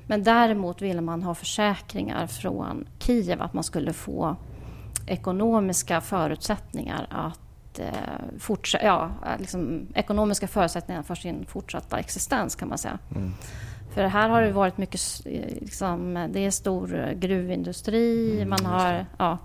Men 0.07 0.23
däremot 0.23 0.81
ville 0.81 1.01
man 1.01 1.23
ha 1.23 1.35
försäkringar 1.35 2.27
från 2.27 2.87
Kiev 2.99 3.41
att 3.41 3.53
man 3.53 3.63
skulle 3.63 3.93
få 3.93 4.35
ekonomiska 5.07 6.01
förutsättningar 6.01 7.07
att 7.09 7.50
eh, 7.79 8.39
fortsätta, 8.39 8.85
ja, 8.85 9.11
liksom, 9.39 9.87
ekonomiska 9.93 10.47
förutsättningar 10.47 11.03
för 11.03 11.15
sin 11.15 11.45
fortsatta 11.45 11.99
existens 11.99 12.55
kan 12.55 12.69
man 12.69 12.77
säga. 12.77 12.99
Mm. 13.15 13.33
För 13.93 14.03
här 14.03 14.29
har 14.29 14.41
det 14.41 14.51
varit 14.51 14.77
mycket, 14.77 15.01
liksom, 15.61 16.27
det 16.29 16.39
är 16.45 16.51
stor 16.51 17.13
gruvindustri, 17.13 18.35
mm, 18.35 18.49
man 18.49 18.65
har, 18.65 19.05
ja, 19.17 19.37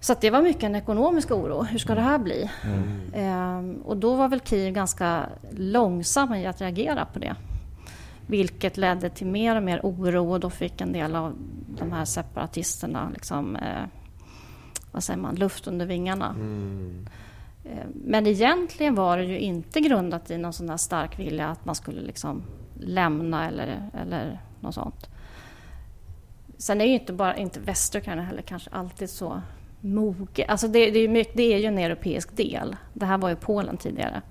så 0.00 0.14
det 0.20 0.30
var 0.30 0.42
mycket 0.42 0.62
en 0.62 0.74
ekonomisk 0.74 1.30
oro. 1.30 1.62
Hur 1.62 1.78
ska 1.78 1.94
det 1.94 2.00
här 2.00 2.18
bli? 2.18 2.50
Mm. 2.64 3.00
Ehm, 3.14 3.82
och 3.82 3.96
då 3.96 4.14
var 4.14 4.28
väl 4.28 4.40
Kiev 4.40 4.74
ganska 4.74 5.26
långsam 5.50 6.34
i 6.34 6.46
att 6.46 6.60
reagera 6.60 7.04
på 7.04 7.18
det. 7.18 7.34
Vilket 8.26 8.76
ledde 8.76 9.10
till 9.10 9.26
mer 9.26 9.56
och 9.56 9.62
mer 9.62 9.80
oro 9.82 10.32
och 10.32 10.40
då 10.40 10.50
fick 10.50 10.80
en 10.80 10.92
del 10.92 11.16
av 11.16 11.34
de 11.78 11.92
här 11.92 12.04
separatisterna 12.04 13.10
liksom, 13.12 13.56
eh, 13.56 13.84
vad 14.92 15.04
säger 15.04 15.20
man, 15.20 15.34
luft 15.34 15.66
under 15.66 15.86
vingarna. 15.86 16.28
Mm. 16.28 17.06
Ehm, 17.64 17.92
men 18.04 18.26
egentligen 18.26 18.94
var 18.94 19.16
det 19.16 19.24
ju 19.24 19.38
inte 19.38 19.80
grundat 19.80 20.30
i 20.30 20.38
någon 20.38 20.52
sån 20.52 20.78
stark 20.78 21.18
vilja 21.18 21.48
att 21.48 21.64
man 21.64 21.74
skulle 21.74 22.00
liksom 22.00 22.42
lämna 22.74 23.48
eller, 23.48 23.90
eller 24.00 24.40
något 24.60 24.74
sånt. 24.74 25.08
Sen 26.58 26.80
är 26.80 26.84
ju 26.84 26.92
inte 26.92 27.12
bara, 27.12 27.36
inte 27.36 27.60
västra 27.60 28.00
heller 28.22 28.42
kanske 28.42 28.70
alltid 28.70 29.10
så 29.10 29.42
mogen. 29.80 30.46
Alltså 30.48 30.68
det, 30.68 30.90
det, 30.90 30.98
är 30.98 31.08
mycket, 31.08 31.36
det 31.36 31.54
är 31.54 31.58
ju 31.58 31.64
en 31.64 31.78
europeisk 31.78 32.36
del. 32.36 32.76
Det 32.92 33.06
här 33.06 33.18
var 33.18 33.28
ju 33.28 33.36
Polen 33.36 33.76
tidigare. 33.76 34.22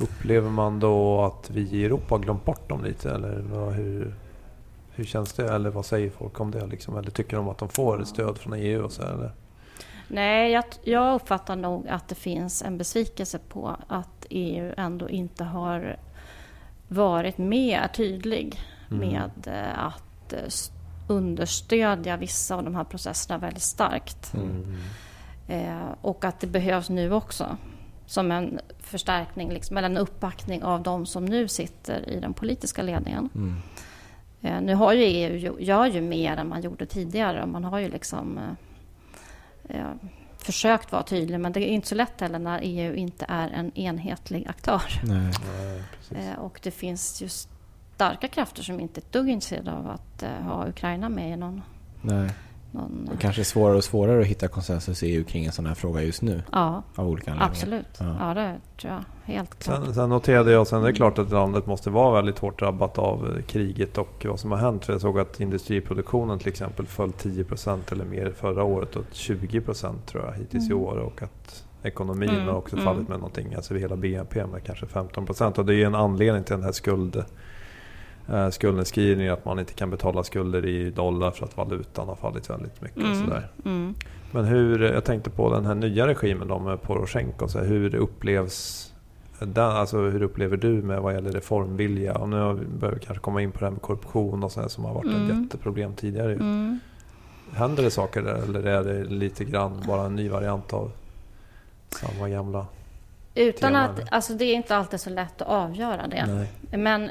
Upplever 0.00 0.50
man 0.50 0.80
då 0.80 1.20
att 1.20 1.50
vi 1.50 1.60
i 1.60 1.84
Europa 1.84 2.14
har 2.14 2.18
glömt 2.18 2.44
bort 2.44 2.68
dem 2.68 2.84
lite? 2.84 3.10
Eller 3.10 3.40
vad, 3.40 3.72
hur, 3.72 4.14
hur 4.94 5.04
känns 5.04 5.32
det? 5.32 5.52
Eller 5.52 5.70
vad 5.70 5.86
säger 5.86 6.10
folk 6.10 6.40
om 6.40 6.50
det? 6.50 6.66
Liksom? 6.66 6.96
Eller 6.96 7.10
tycker 7.10 7.36
de 7.36 7.48
att 7.48 7.58
de 7.58 7.68
får 7.68 8.04
stöd 8.04 8.38
från 8.38 8.52
EU? 8.52 8.84
Och 8.84 8.92
så, 8.92 9.02
eller? 9.02 9.30
Nej, 10.12 10.52
jag, 10.52 10.64
jag 10.82 11.14
uppfattar 11.14 11.56
nog 11.56 11.88
att 11.88 12.08
det 12.08 12.14
finns 12.14 12.62
en 12.62 12.78
besvikelse 12.78 13.38
på 13.38 13.76
att 13.88 14.26
EU 14.30 14.74
ändå 14.76 15.08
inte 15.08 15.44
har 15.44 15.96
varit 16.88 17.38
mer 17.38 17.88
tydlig 17.88 18.60
mm. 18.90 19.08
med 19.08 19.30
eh, 19.46 19.84
att 19.84 20.32
eh, 20.32 20.48
understödja 21.08 22.16
vissa 22.16 22.56
av 22.56 22.64
de 22.64 22.74
här 22.74 22.84
processerna 22.84 23.38
väldigt 23.38 23.62
starkt. 23.62 24.34
Mm. 24.34 24.76
Eh, 25.48 25.94
och 26.00 26.24
att 26.24 26.40
det 26.40 26.46
behövs 26.46 26.90
nu 26.90 27.12
också 27.12 27.56
som 28.06 28.32
en 28.32 28.60
förstärkning, 28.78 29.52
liksom, 29.52 29.76
eller 29.76 29.90
en 29.90 29.96
uppbackning 29.96 30.62
av 30.62 30.82
de 30.82 31.06
som 31.06 31.24
nu 31.24 31.48
sitter 31.48 32.08
i 32.08 32.20
den 32.20 32.34
politiska 32.34 32.82
ledningen. 32.82 33.28
Mm. 33.34 33.54
Eh, 34.40 34.60
nu 34.60 34.74
har 34.74 34.92
ju 34.92 35.02
EU 35.02 35.60
gör 35.60 35.86
ju 35.86 36.00
mer 36.00 36.36
än 36.36 36.48
man 36.48 36.62
gjorde 36.62 36.86
tidigare. 36.86 37.46
Man 37.46 37.64
har 37.64 37.78
ju 37.78 37.88
liksom 37.88 38.40
eh, 39.74 39.80
eh, 39.80 39.92
försökt 40.38 40.92
vara 40.92 41.02
tydlig, 41.02 41.40
men 41.40 41.52
det 41.52 41.60
är 41.60 41.68
inte 41.68 41.88
så 41.88 41.94
lätt 41.94 42.20
heller 42.20 42.38
när 42.38 42.60
EU 42.62 42.94
inte 42.94 43.26
är 43.28 43.48
en 43.48 43.78
enhetlig 43.78 44.46
aktör. 44.48 44.82
Nej. 45.02 45.32
Nej, 46.10 46.28
eh, 46.28 46.38
och 46.38 46.60
det 46.62 46.70
finns 46.70 47.22
just 47.22 47.48
starka 47.94 48.28
krafter 48.28 48.62
som 48.62 48.80
inte 48.80 49.00
är 49.00 49.02
ett 49.02 49.12
dugg 49.12 49.28
intresserade 49.28 49.72
av 49.72 49.90
att 49.90 50.22
uh, 50.22 50.28
ha 50.28 50.68
Ukraina 50.68 51.08
med 51.08 51.32
i 51.32 51.36
någon... 51.36 51.62
Nej. 52.02 52.30
Någon 52.72 53.08
det 53.10 53.16
kanske 53.16 53.42
är 53.42 53.44
svårare 53.44 53.76
och 53.76 53.84
svårare 53.84 54.20
att 54.20 54.26
hitta 54.26 54.48
konsensus 54.48 55.02
i 55.02 55.06
EU 55.06 55.24
kring 55.24 55.44
en 55.44 55.52
sån 55.52 55.66
här 55.66 55.74
fråga 55.74 56.02
just 56.02 56.22
nu. 56.22 56.42
Ja, 56.52 56.82
av 56.94 57.08
olika 57.08 57.30
anledningar. 57.30 57.50
absolut. 57.50 57.98
Ja. 57.98 58.16
ja, 58.20 58.34
det 58.34 58.60
tror 58.80 58.92
jag. 58.92 59.04
Helt 59.34 59.58
klart. 59.58 59.84
Sen, 59.84 59.94
sen 59.94 60.10
noterade 60.10 60.52
jag, 60.52 60.66
sen 60.66 60.82
det 60.82 60.88
är 60.88 60.92
klart 60.92 61.18
att 61.18 61.30
landet 61.30 61.66
måste 61.66 61.90
vara 61.90 62.14
väldigt 62.14 62.38
hårt 62.38 62.58
drabbat 62.58 62.98
av 62.98 63.36
eh, 63.36 63.42
kriget 63.42 63.98
och 63.98 64.26
vad 64.28 64.40
som 64.40 64.50
har 64.50 64.58
hänt. 64.58 64.84
För 64.84 64.92
jag 64.92 65.00
såg 65.00 65.18
att 65.18 65.40
industriproduktionen 65.40 66.38
till 66.38 66.48
exempel 66.48 66.86
föll 66.86 67.10
10% 67.10 67.78
eller 67.92 68.04
mer 68.04 68.32
förra 68.36 68.64
året 68.64 68.96
och 68.96 69.04
20% 69.12 69.94
tror 70.06 70.24
jag 70.24 70.32
hittills 70.32 70.70
mm. 70.70 70.78
i 70.78 70.80
år. 70.82 70.96
Och 70.96 71.22
att 71.22 71.64
ekonomin 71.82 72.30
mm. 72.30 72.46
har 72.46 72.54
också 72.54 72.76
fallit 72.76 72.98
mm. 72.98 73.10
med 73.10 73.18
någonting, 73.18 73.54
alltså 73.54 73.74
hela 73.74 73.96
BNP 73.96 74.46
med 74.46 74.64
kanske 74.64 74.86
15 74.86 75.26
Och 75.56 75.66
det 75.66 75.74
är 75.74 75.86
en 75.86 75.94
anledning 75.94 76.44
till 76.44 76.54
den 76.54 76.64
här 76.64 76.72
skuld 76.72 77.24
eh, 78.32 78.50
skuldnedskrivning, 78.50 79.28
att 79.28 79.44
man 79.44 79.58
inte 79.58 79.72
kan 79.72 79.90
betala 79.90 80.24
skulder 80.24 80.66
i 80.66 80.90
dollar 80.90 81.30
för 81.30 81.44
att 81.44 81.56
valutan 81.56 82.08
har 82.08 82.16
fallit 82.16 82.50
väldigt 82.50 82.80
mycket. 82.80 82.98
Mm. 82.98 83.10
Och 83.10 83.16
sådär. 83.16 83.48
Mm. 83.64 83.94
Men 84.30 84.44
hur, 84.44 84.82
jag 84.82 85.04
tänkte 85.04 85.30
på 85.30 85.54
den 85.54 85.66
här 85.66 85.74
nya 85.74 86.06
regimen 86.06 86.48
då 86.48 86.58
med 86.58 86.82
Poroshenko, 86.82 87.48
så 87.48 87.58
här, 87.58 87.66
hur 87.66 87.94
upplevs 87.94 88.88
den, 89.38 89.64
alltså 89.64 89.98
hur 89.98 90.22
upplever 90.22 90.56
du 90.56 90.82
med 90.82 91.00
vad 91.00 91.14
gäller 91.14 91.32
reformvilja? 91.32 92.14
Och 92.14 92.28
nu 92.28 92.66
börjar 92.78 92.94
vi 92.94 93.00
kanske 93.00 93.22
komma 93.22 93.42
in 93.42 93.52
på 93.52 93.58
det 93.58 93.64
här 93.64 93.70
med 93.70 93.82
korruption 93.82 94.44
och 94.44 94.52
så 94.52 94.60
här, 94.60 94.68
som 94.68 94.84
har 94.84 94.94
varit 94.94 95.06
mm. 95.06 95.30
ett 95.30 95.42
jätteproblem 95.42 95.94
tidigare. 95.94 96.32
Mm. 96.32 96.80
Händer 97.52 97.82
det 97.82 97.90
saker 97.90 98.22
där 98.22 98.34
eller 98.34 98.66
är 98.66 98.84
det 98.84 99.04
lite 99.04 99.44
grann 99.44 99.82
bara 99.86 100.06
en 100.06 100.16
ny 100.16 100.28
variant 100.28 100.72
av 100.72 100.92
samma 101.90 102.28
gamla? 102.28 102.66
Utan 103.34 103.76
att, 103.76 104.00
alltså 104.10 104.32
det 104.32 104.44
är 104.44 104.54
inte 104.54 104.76
alltid 104.76 105.00
så 105.00 105.10
lätt 105.10 105.42
att 105.42 105.48
avgöra 105.48 106.06
det. 106.06 106.26
Nej. 106.26 106.78
Men 106.78 107.10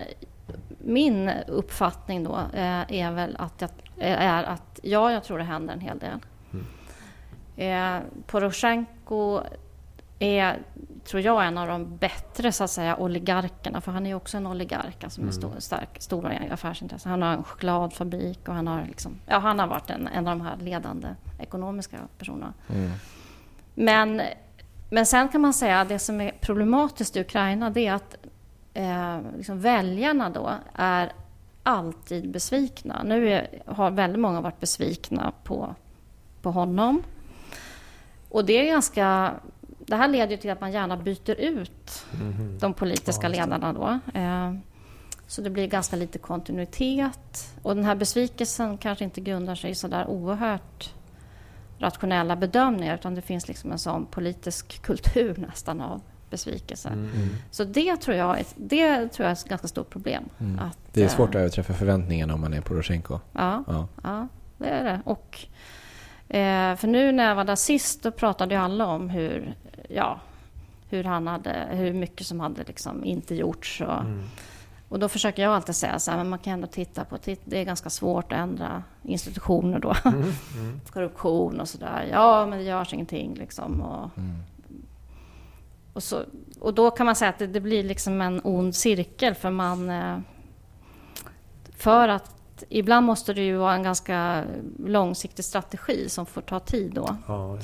min 0.84 1.30
uppfattning 1.48 2.24
då 2.24 2.36
eh, 2.54 3.02
är 3.02 3.12
väl 3.12 3.36
att, 3.40 3.62
jag, 3.62 3.70
eh, 3.98 4.22
är 4.22 4.44
att 4.44 4.80
ja, 4.84 5.12
jag 5.12 5.24
tror 5.24 5.38
det 5.38 5.44
händer 5.44 5.74
en 5.74 5.80
hel 5.80 6.00
del. 6.00 6.20
Mm. 6.54 6.66
Eh, 7.56 8.04
Poroshenko 8.28 9.42
är, 10.20 10.60
tror 11.06 11.22
jag, 11.22 11.46
en 11.46 11.58
av 11.58 11.68
de 11.68 11.98
bättre 11.98 12.52
så 12.52 12.64
att 12.64 12.70
säga, 12.70 12.96
oligarkerna. 12.96 13.82
För 13.82 13.92
han 13.92 14.06
är 14.06 14.16
också 14.16 14.38
en 14.38 14.48
oligark, 14.48 15.04
alltså 15.04 15.22
med 15.22 15.34
mm. 15.34 15.42
stor, 15.42 15.60
stark, 15.60 15.90
stora 16.00 16.34
affärsintressen. 16.52 17.12
Han 17.12 17.22
har 17.22 17.34
en 17.34 17.44
chokladfabrik 17.44 18.48
och 18.48 18.54
han 18.54 18.68
har, 18.68 18.86
liksom, 18.86 19.20
ja, 19.26 19.38
han 19.38 19.60
har 19.60 19.68
varit 19.68 19.90
en, 19.90 20.08
en 20.08 20.28
av 20.28 20.38
de 20.38 20.46
här 20.46 20.58
ledande 20.58 21.08
ekonomiska 21.40 21.98
personerna. 22.18 22.54
Mm. 22.70 22.92
Men, 23.74 24.22
men 24.90 25.06
sen 25.06 25.30
kan 25.30 25.42
man 25.42 25.54
säga 25.54 25.82
att 25.82 25.90
det 25.90 26.00
som 26.00 26.22
är 26.22 26.32
problematiskt 26.32 27.18
i 27.18 27.22
Ukraina 27.22 27.70
det 27.70 27.88
är 27.88 27.94
att 27.94 28.16
eh, 28.74 29.20
liksom 29.38 29.60
väljarna 29.60 30.30
då 30.30 30.52
är 30.74 31.12
alltid 31.64 32.32
besvikna. 32.32 33.04
Nu 33.04 33.30
är, 33.30 33.64
har 33.66 33.92
väldigt 33.92 34.20
många 34.20 34.42
varit 34.42 34.60
besvikna 34.60 35.34
på, 35.44 35.76
på 36.42 36.52
honom. 36.52 37.04
Och 38.30 38.46
det 38.46 38.54
är 38.54 38.66
ganska... 38.66 39.34
Det 39.86 39.96
här 39.96 40.08
leder 40.08 40.38
till 40.38 40.50
att 40.50 40.62
man 40.62 40.72
gärna 40.72 40.98
byter 40.98 41.32
ut 41.32 42.06
mm. 42.22 42.60
de 42.60 42.74
politiska 42.74 43.28
ledarna 43.28 43.74
då. 43.74 44.00
Eh, 44.20 44.54
så 45.28 45.42
det 45.42 45.50
blir 45.50 45.68
ganska 45.68 45.96
lite 45.96 46.20
kontinuitet. 46.20 47.54
Och 47.62 47.76
den 47.76 47.86
här 47.86 47.96
besvikelsen 47.96 48.78
kanske 48.78 49.04
inte 49.04 49.22
grundar 49.22 49.56
sig 49.56 49.72
i 49.72 49.76
så 49.76 49.88
där 49.88 50.08
oerhört 50.08 50.94
rationella 51.80 52.36
bedömningar 52.36 52.96
utan 52.96 53.16
det 53.16 53.22
finns 53.22 53.48
liksom 53.48 53.72
en 53.72 53.80
sån 53.80 54.06
politisk 54.06 54.82
kultur 54.82 55.36
nästan 55.48 55.82
av 55.82 56.02
besvikelse. 56.32 56.90
Mm. 56.90 57.10
mm. 57.16 57.30
Så 57.52 57.64
det 57.64 57.98
tror, 57.98 58.18
jag, 58.18 58.40
är, 58.40 58.46
det 58.56 59.08
tror 59.08 59.26
jag 59.26 59.32
är 59.32 59.36
ett 59.36 59.50
ganska 59.50 59.68
stort 59.68 59.90
problem. 59.90 60.24
Mm. 60.40 60.60
Att, 60.60 60.78
det 60.94 61.04
är 61.04 61.08
svårt 61.08 61.30
att 61.30 61.36
överträffa 61.36 61.74
förväntningarna 61.74 62.34
om 62.34 62.42
man 62.42 62.54
är 62.54 62.62
Poroshenko. 62.62 63.20
Ja, 63.34 63.64
ja. 63.68 63.88
ja 64.04 64.28
det 64.58 64.70
är 64.70 64.84
det. 64.84 65.02
Och, 65.06 65.40
eh, 66.36 66.76
för 66.76 66.88
nu 66.88 67.12
när 67.12 67.28
jag 67.28 67.36
var 67.36 67.44
där 67.44 67.56
sist 67.56 68.04
då 68.04 68.12
pratade 68.12 68.56
ju 68.56 68.62
alla 68.62 68.86
om 68.86 69.10
hur, 69.10 69.56
ja, 69.90 70.20
hur, 70.90 71.04
han 71.04 71.28
hade, 71.28 71.68
hur 71.72 71.94
mycket 71.94 72.28
som 72.28 72.40
hade 72.40 72.64
liksom 72.64 73.06
inte 73.06 73.36
gjorts. 73.36 73.82
Och, 73.82 74.00
mm. 74.00 74.24
Och 74.92 75.00
då 75.00 75.10
försöker 75.10 75.44
jag 75.44 75.54
alltid 75.54 75.76
säga 75.76 76.00
så 76.00 76.12
här, 76.12 76.18
men 76.18 76.30
man 76.30 76.40
kan 76.40 76.54
ändå 76.54 76.68
titta 76.68 77.06
på, 77.06 77.18
det 77.24 77.60
är 77.60 77.64
ganska 77.64 77.90
svårt 77.90 78.32
att 78.32 78.40
ändra 78.40 78.84
institutioner 79.04 79.80
då. 79.80 79.96
Mm, 80.06 80.20
mm. 80.56 80.82
Korruption 80.94 81.60
och 81.60 81.70
sådär. 81.70 82.08
Ja, 82.12 82.46
men 82.46 82.60
det 82.60 82.66
görs 82.66 82.94
ingenting 82.94 83.34
liksom. 83.34 83.82
Och, 83.82 84.18
mm. 84.18 84.36
Och, 85.94 86.04
så, 86.04 86.24
och 86.60 86.74
då 86.74 86.92
kan 86.92 87.06
man 87.06 87.16
säga 87.16 87.30
att 87.30 87.40
det, 87.40 87.48
det, 87.48 87.60
blir 87.60 87.84
liksom 87.84 88.22
en 88.22 88.42
ond 88.44 88.76
cirkel 88.76 89.36
för 89.36 89.50
man... 89.50 89.90
Eh, 89.90 90.18
för 91.78 92.08
att 92.08 92.64
ibland 92.70 93.06
måste 93.06 93.34
det 93.34 93.42
ju 93.42 93.58
vara 93.58 93.74
en 93.74 93.84
ganska 93.84 94.44
långsiktig 94.86 95.46
strategi 95.46 96.10
som 96.10 96.26
får 96.26 96.42
ta 96.42 96.60
tid 96.60 96.92
då. 96.94 97.16
Ja, 97.28 97.58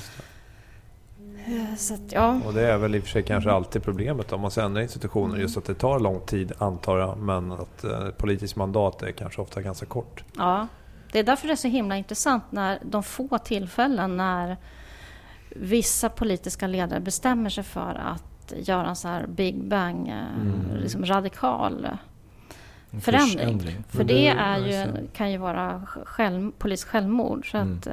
Eh, 1.48 1.76
så 1.76 1.94
att, 1.94 2.12
ja. 2.12 2.40
Och 2.46 2.54
det 2.54 2.72
är 2.72 2.76
väl 2.76 2.94
i 2.94 2.98
och 2.98 3.02
för 3.02 3.10
sig 3.10 3.22
kanske 3.22 3.50
alltid 3.50 3.82
problemet 3.82 4.32
om 4.32 4.40
man 4.40 4.50
ska 4.50 4.62
ändra 4.62 4.82
institutioner. 4.82 5.36
Just 5.36 5.56
att 5.56 5.64
det 5.64 5.74
tar 5.74 6.00
lång 6.00 6.20
tid 6.20 6.52
antar 6.58 6.98
jag. 6.98 7.18
Men 7.18 7.52
att 7.52 7.84
eh, 7.84 8.08
politiskt 8.08 8.56
mandat 8.56 9.02
är 9.02 9.12
kanske 9.12 9.42
ofta 9.42 9.62
ganska 9.62 9.86
kort. 9.86 10.24
Ja, 10.36 10.66
det 11.12 11.18
är 11.18 11.24
därför 11.24 11.46
det 11.46 11.54
är 11.54 11.56
så 11.56 11.68
himla 11.68 11.96
intressant 11.96 12.42
när 12.50 12.78
de 12.82 13.02
få 13.02 13.38
tillfällen 13.38 14.16
när 14.16 14.56
vissa 15.56 16.08
politiska 16.08 16.66
ledare 16.66 17.00
bestämmer 17.00 17.50
sig 17.50 17.64
för 17.64 17.94
att 17.94 18.52
göra 18.56 18.88
en 18.88 18.96
så 18.96 19.08
här 19.08 19.26
Big 19.26 19.64
Bang, 19.64 20.08
eh, 20.08 20.14
mm. 20.14 20.76
liksom 20.82 21.04
radikal 21.04 21.88
förändring. 23.00 23.84
För 23.88 24.04
det, 24.04 24.28
är 24.28 24.58
ju, 24.58 25.08
kan 25.12 25.32
ju 25.32 25.38
vara 25.38 25.82
själv, 26.04 26.52
politisk 26.58 26.88
självmord. 26.88 27.50
Så 27.50 27.56
mm. 27.56 27.78
att, 27.78 27.88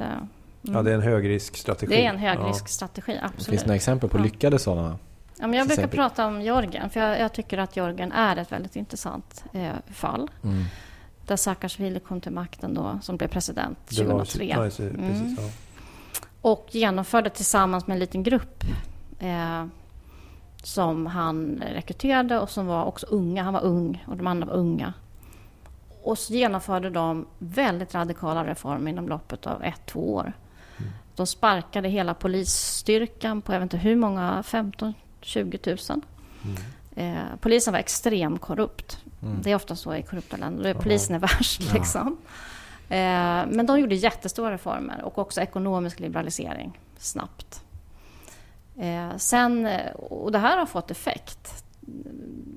Ja, 0.72 0.82
det 0.82 0.90
är 0.90 0.94
en 0.94 1.02
högriskstrategi. 1.02 1.96
Det 1.96 2.04
är 2.04 2.10
en 2.10 2.18
högriskstrategi, 2.18 3.18
ja. 3.20 3.26
absolut. 3.26 3.46
Finns 3.46 3.62
det 3.62 3.66
några 3.66 3.76
exempel 3.76 4.08
på 4.08 4.18
lyckade 4.18 4.58
sådana? 4.58 4.98
Ja, 5.38 5.46
men 5.46 5.58
jag 5.58 5.66
brukar 5.66 5.86
prata 5.86 6.26
om 6.26 6.42
Jorgen, 6.42 6.90
för 6.90 7.00
jag, 7.00 7.20
jag, 7.20 7.32
tycker 7.32 7.58
att 7.58 7.76
Jorgen 7.76 8.12
är 8.12 8.36
ett 8.36 8.52
väldigt 8.52 8.76
intressant 8.76 9.44
eh, 9.52 9.72
fall. 9.90 10.30
Mm. 10.44 10.64
Där 11.26 11.36
Saakashvili 11.36 12.00
kom 12.00 12.20
till 12.20 12.32
makten 12.32 12.74
då, 12.74 12.98
som 13.02 13.16
blev 13.16 13.28
president 13.28 13.86
2003. 13.86 14.54
Var, 14.56 14.64
precis, 14.64 14.80
mm. 14.80 15.36
ja. 15.38 15.50
Och 16.46 16.66
genomförde 16.70 17.30
tillsammans 17.30 17.86
med 17.86 17.94
en 17.94 17.98
liten 17.98 18.22
grupp 18.22 18.64
eh, 19.18 19.64
som 20.62 21.06
han 21.06 21.62
rekryterade 21.72 22.38
och 22.38 22.50
som 22.50 22.66
var 22.66 22.84
också 22.84 23.06
unga. 23.06 23.42
Han 23.42 23.54
var 23.54 23.64
ung 23.64 24.04
och 24.08 24.16
de 24.16 24.26
andra 24.26 24.46
var 24.46 24.54
unga. 24.54 24.92
Och 26.02 26.18
så 26.18 26.32
genomförde 26.32 26.90
de 26.90 27.26
väldigt 27.38 27.94
radikala 27.94 28.46
reformer 28.46 28.90
inom 28.90 29.08
loppet 29.08 29.46
av 29.46 29.64
ett, 29.64 29.86
två 29.86 30.14
år. 30.14 30.32
De 31.16 31.26
sparkade 31.26 31.88
hela 31.88 32.14
polisstyrkan 32.14 33.42
på 33.42 33.52
jag 33.52 33.60
vet 33.60 33.64
inte 33.64 33.76
hur 33.76 33.96
många, 33.96 34.42
15 34.42 34.94
20 35.20 35.58
000. 35.66 35.78
Mm. 36.44 37.16
Eh, 37.16 37.36
polisen 37.40 37.72
var 37.72 37.80
extremt 37.80 38.40
korrupt. 38.40 38.98
Mm. 39.22 39.42
Det 39.42 39.50
är 39.50 39.56
ofta 39.56 39.76
så 39.76 39.94
i 39.94 40.02
korrupta 40.02 40.36
länder. 40.36 40.74
Polisen 40.74 41.14
är 41.14 41.18
värst. 41.18 41.62
Ja. 41.62 41.74
Liksom. 41.74 42.06
Eh, 42.06 42.65
men 42.88 43.66
de 43.66 43.80
gjorde 43.80 43.94
jättestora 43.94 44.52
reformer 44.52 45.02
och 45.04 45.18
också 45.18 45.40
ekonomisk 45.40 46.00
liberalisering 46.00 46.80
snabbt. 46.98 47.64
Eh, 48.78 49.16
sen, 49.16 49.68
och 49.94 50.32
det 50.32 50.38
här 50.38 50.58
har 50.58 50.66
fått 50.66 50.90
effekt. 50.90 51.64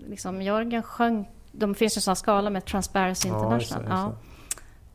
Liksom, 0.08 0.42
Jörgen 0.42 0.84
sjönk... 0.84 1.28
De 1.52 1.76
finns 1.76 1.98
ju 1.98 2.02
sådana 2.02 2.16
skala 2.16 2.50
med 2.50 2.66
Transparency 2.66 3.28
International. 3.28 3.86
Ja, 3.88 4.06
just 4.06 4.10
det, 4.10 4.10
just 4.10 4.22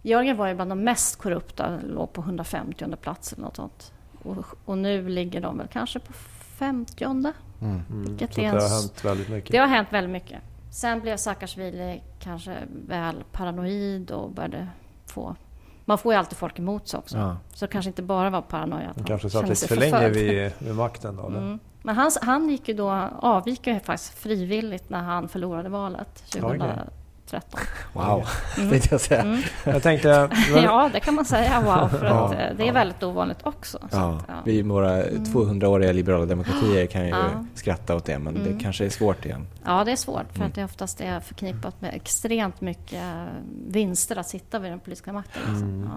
det. 0.03 0.09
Jörgen 0.09 0.37
var 0.37 0.49
ju 0.49 0.55
bland 0.55 0.71
de 0.71 0.85
mest 0.85 1.19
korrupta, 1.19 1.79
låg 1.83 2.13
på 2.13 2.21
150 2.21 2.97
plats 3.01 3.33
eller 3.33 3.43
något 3.43 3.57
sånt. 3.57 3.93
Och, 4.23 4.45
och, 4.65 4.79
nu 4.79 5.09
ligger 5.09 5.41
de 5.41 5.59
väl 5.59 5.69
kanske 5.69 5.99
på 5.99 6.13
50 6.59 7.05
mm. 7.05 7.33
Vilket 7.89 8.39
mm. 8.39 8.55
det 8.55 8.61
har 8.61 8.69
hänt 8.69 9.05
väldigt 9.05 9.29
mycket. 9.29 9.53
Det 9.53 9.59
har 9.59 9.67
hänt 9.67 9.89
väldigt 9.91 10.13
mycket. 10.13 10.41
Sen 10.71 11.01
blev 11.01 11.17
Saakashvili 11.17 12.03
kanske 12.21 12.59
väl 12.87 13.25
paranoid 13.33 14.11
och 14.11 14.31
började 14.31 14.69
få... 15.15 15.37
Man 15.85 15.99
får 15.99 16.13
ju 16.13 16.19
alltid 16.19 16.39
folk 16.39 16.59
emot 16.59 16.89
sig 16.89 16.99
också. 16.99 17.19
Ja. 17.19 17.37
Så 17.55 17.67
det 17.67 17.73
kanske 17.73 17.89
inte 17.89 18.03
bara 18.03 18.31
var 18.31 18.43
paranoia. 18.43 18.93
Han 18.97 19.05
kanske 19.05 19.31
satt 19.31 19.49
lite 19.49 19.69
för 19.69 19.77
länge 19.77 20.09
vid, 20.09 20.53
vid 20.59 20.75
makten 20.75 21.17
då? 21.17 21.27
Mm. 21.27 21.59
Men 21.83 21.97
han, 21.97 22.11
han 22.23 22.49
gick 22.49 22.69
ju 22.69 22.75
då, 22.75 22.91
avgick 23.19 23.67
ju 23.67 23.81
faktiskt 23.81 24.19
frivilligt 24.19 24.91
när 24.91 25.03
han 25.03 25.29
förlorade 25.29 25.69
valet 25.69 26.15
2013. 26.15 26.71
Okay. 26.71 26.85
13. 27.27 27.61
Wow, 27.93 28.25
mm. 28.57 28.71
tänkte 28.71 28.89
jag 28.91 29.01
säga. 29.01 29.23
Mm. 29.23 29.41
Jag 29.65 29.83
tänkte, 29.83 30.31
ja, 30.55 30.91
det 30.93 31.01
kan 31.01 31.15
man 31.15 31.25
säga. 31.25 31.61
Wow, 31.61 31.89
för 31.89 32.07
att 32.07 32.33
ja, 32.33 32.35
eh, 32.35 32.57
det 32.57 32.69
är 32.69 32.73
väldigt 32.73 33.03
ovanligt 33.03 33.39
också. 33.43 33.79
Ja. 33.91 34.09
Att, 34.09 34.25
ja. 34.29 34.35
Vi 34.45 34.63
våra 34.63 35.03
200-åriga 35.03 35.91
mm. 35.91 35.97
liberala 35.97 36.27
demokratier 36.27 36.87
kan 36.87 37.05
ju 37.05 37.09
ja. 37.09 37.45
skratta 37.55 37.97
åt 37.97 38.05
det, 38.05 38.19
men 38.19 38.35
det 38.35 38.41
mm. 38.41 38.61
kanske 38.61 38.85
är 38.85 38.91
svårt 38.91 39.25
igen. 39.25 39.47
Ja, 39.65 39.85
det 39.85 39.93
är 39.93 39.97
svårt 39.97 40.33
för 40.33 40.45
att 40.45 40.55
det 40.55 40.65
oftast 40.65 41.01
är 41.01 41.21
förknippat 41.21 41.81
med 41.81 41.95
extremt 41.95 42.61
mycket 42.61 43.03
vinster 43.67 44.17
att 44.17 44.29
sitta 44.29 44.59
vid 44.59 44.73
den 44.73 44.81
politiska 44.81 45.13
makten. 45.13 45.43
Liksom. 45.49 45.69
Mm. 45.69 45.89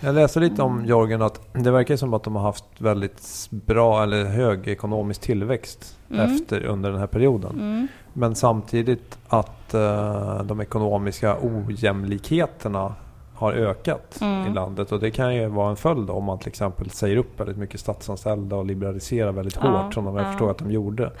Jag 0.00 0.14
läste 0.14 0.40
lite 0.40 0.62
om 0.62 0.84
Jorgen 0.86 1.22
att 1.22 1.40
det 1.52 1.70
verkar 1.70 1.96
som 1.96 2.14
att 2.14 2.22
de 2.22 2.36
har 2.36 2.42
haft 2.42 2.64
väldigt 2.78 3.48
bra 3.50 4.02
eller 4.02 4.24
hög 4.24 4.68
ekonomisk 4.68 5.20
tillväxt 5.20 5.96
mm. 6.10 6.34
efter, 6.34 6.64
under 6.64 6.90
den 6.90 7.00
här 7.00 7.06
perioden. 7.06 7.50
Mm. 7.50 7.88
Men 8.12 8.34
samtidigt 8.34 9.18
att 9.28 9.74
uh, 9.74 10.42
de 10.42 10.60
ekonomiska 10.60 11.36
ojämlikheterna 11.42 12.94
har 13.34 13.52
ökat 13.52 14.18
mm. 14.20 14.46
i 14.46 14.54
landet. 14.54 14.92
Och 14.92 15.00
det 15.00 15.10
kan 15.10 15.34
ju 15.34 15.46
vara 15.46 15.70
en 15.70 15.76
följd 15.76 16.10
om 16.10 16.24
man 16.24 16.38
till 16.38 16.48
exempel 16.48 16.90
säger 16.90 17.16
upp 17.16 17.40
väldigt 17.40 17.56
mycket 17.56 17.80
statsanställda 17.80 18.56
och 18.56 18.66
liberaliserar 18.66 19.32
väldigt 19.32 19.58
ja, 19.62 19.68
hårt 19.68 19.94
som 19.94 20.04
de 20.04 20.16
ja. 20.16 20.24
förstår 20.24 20.50
att 20.50 20.58
de 20.58 20.70
gjorde. 20.70 21.10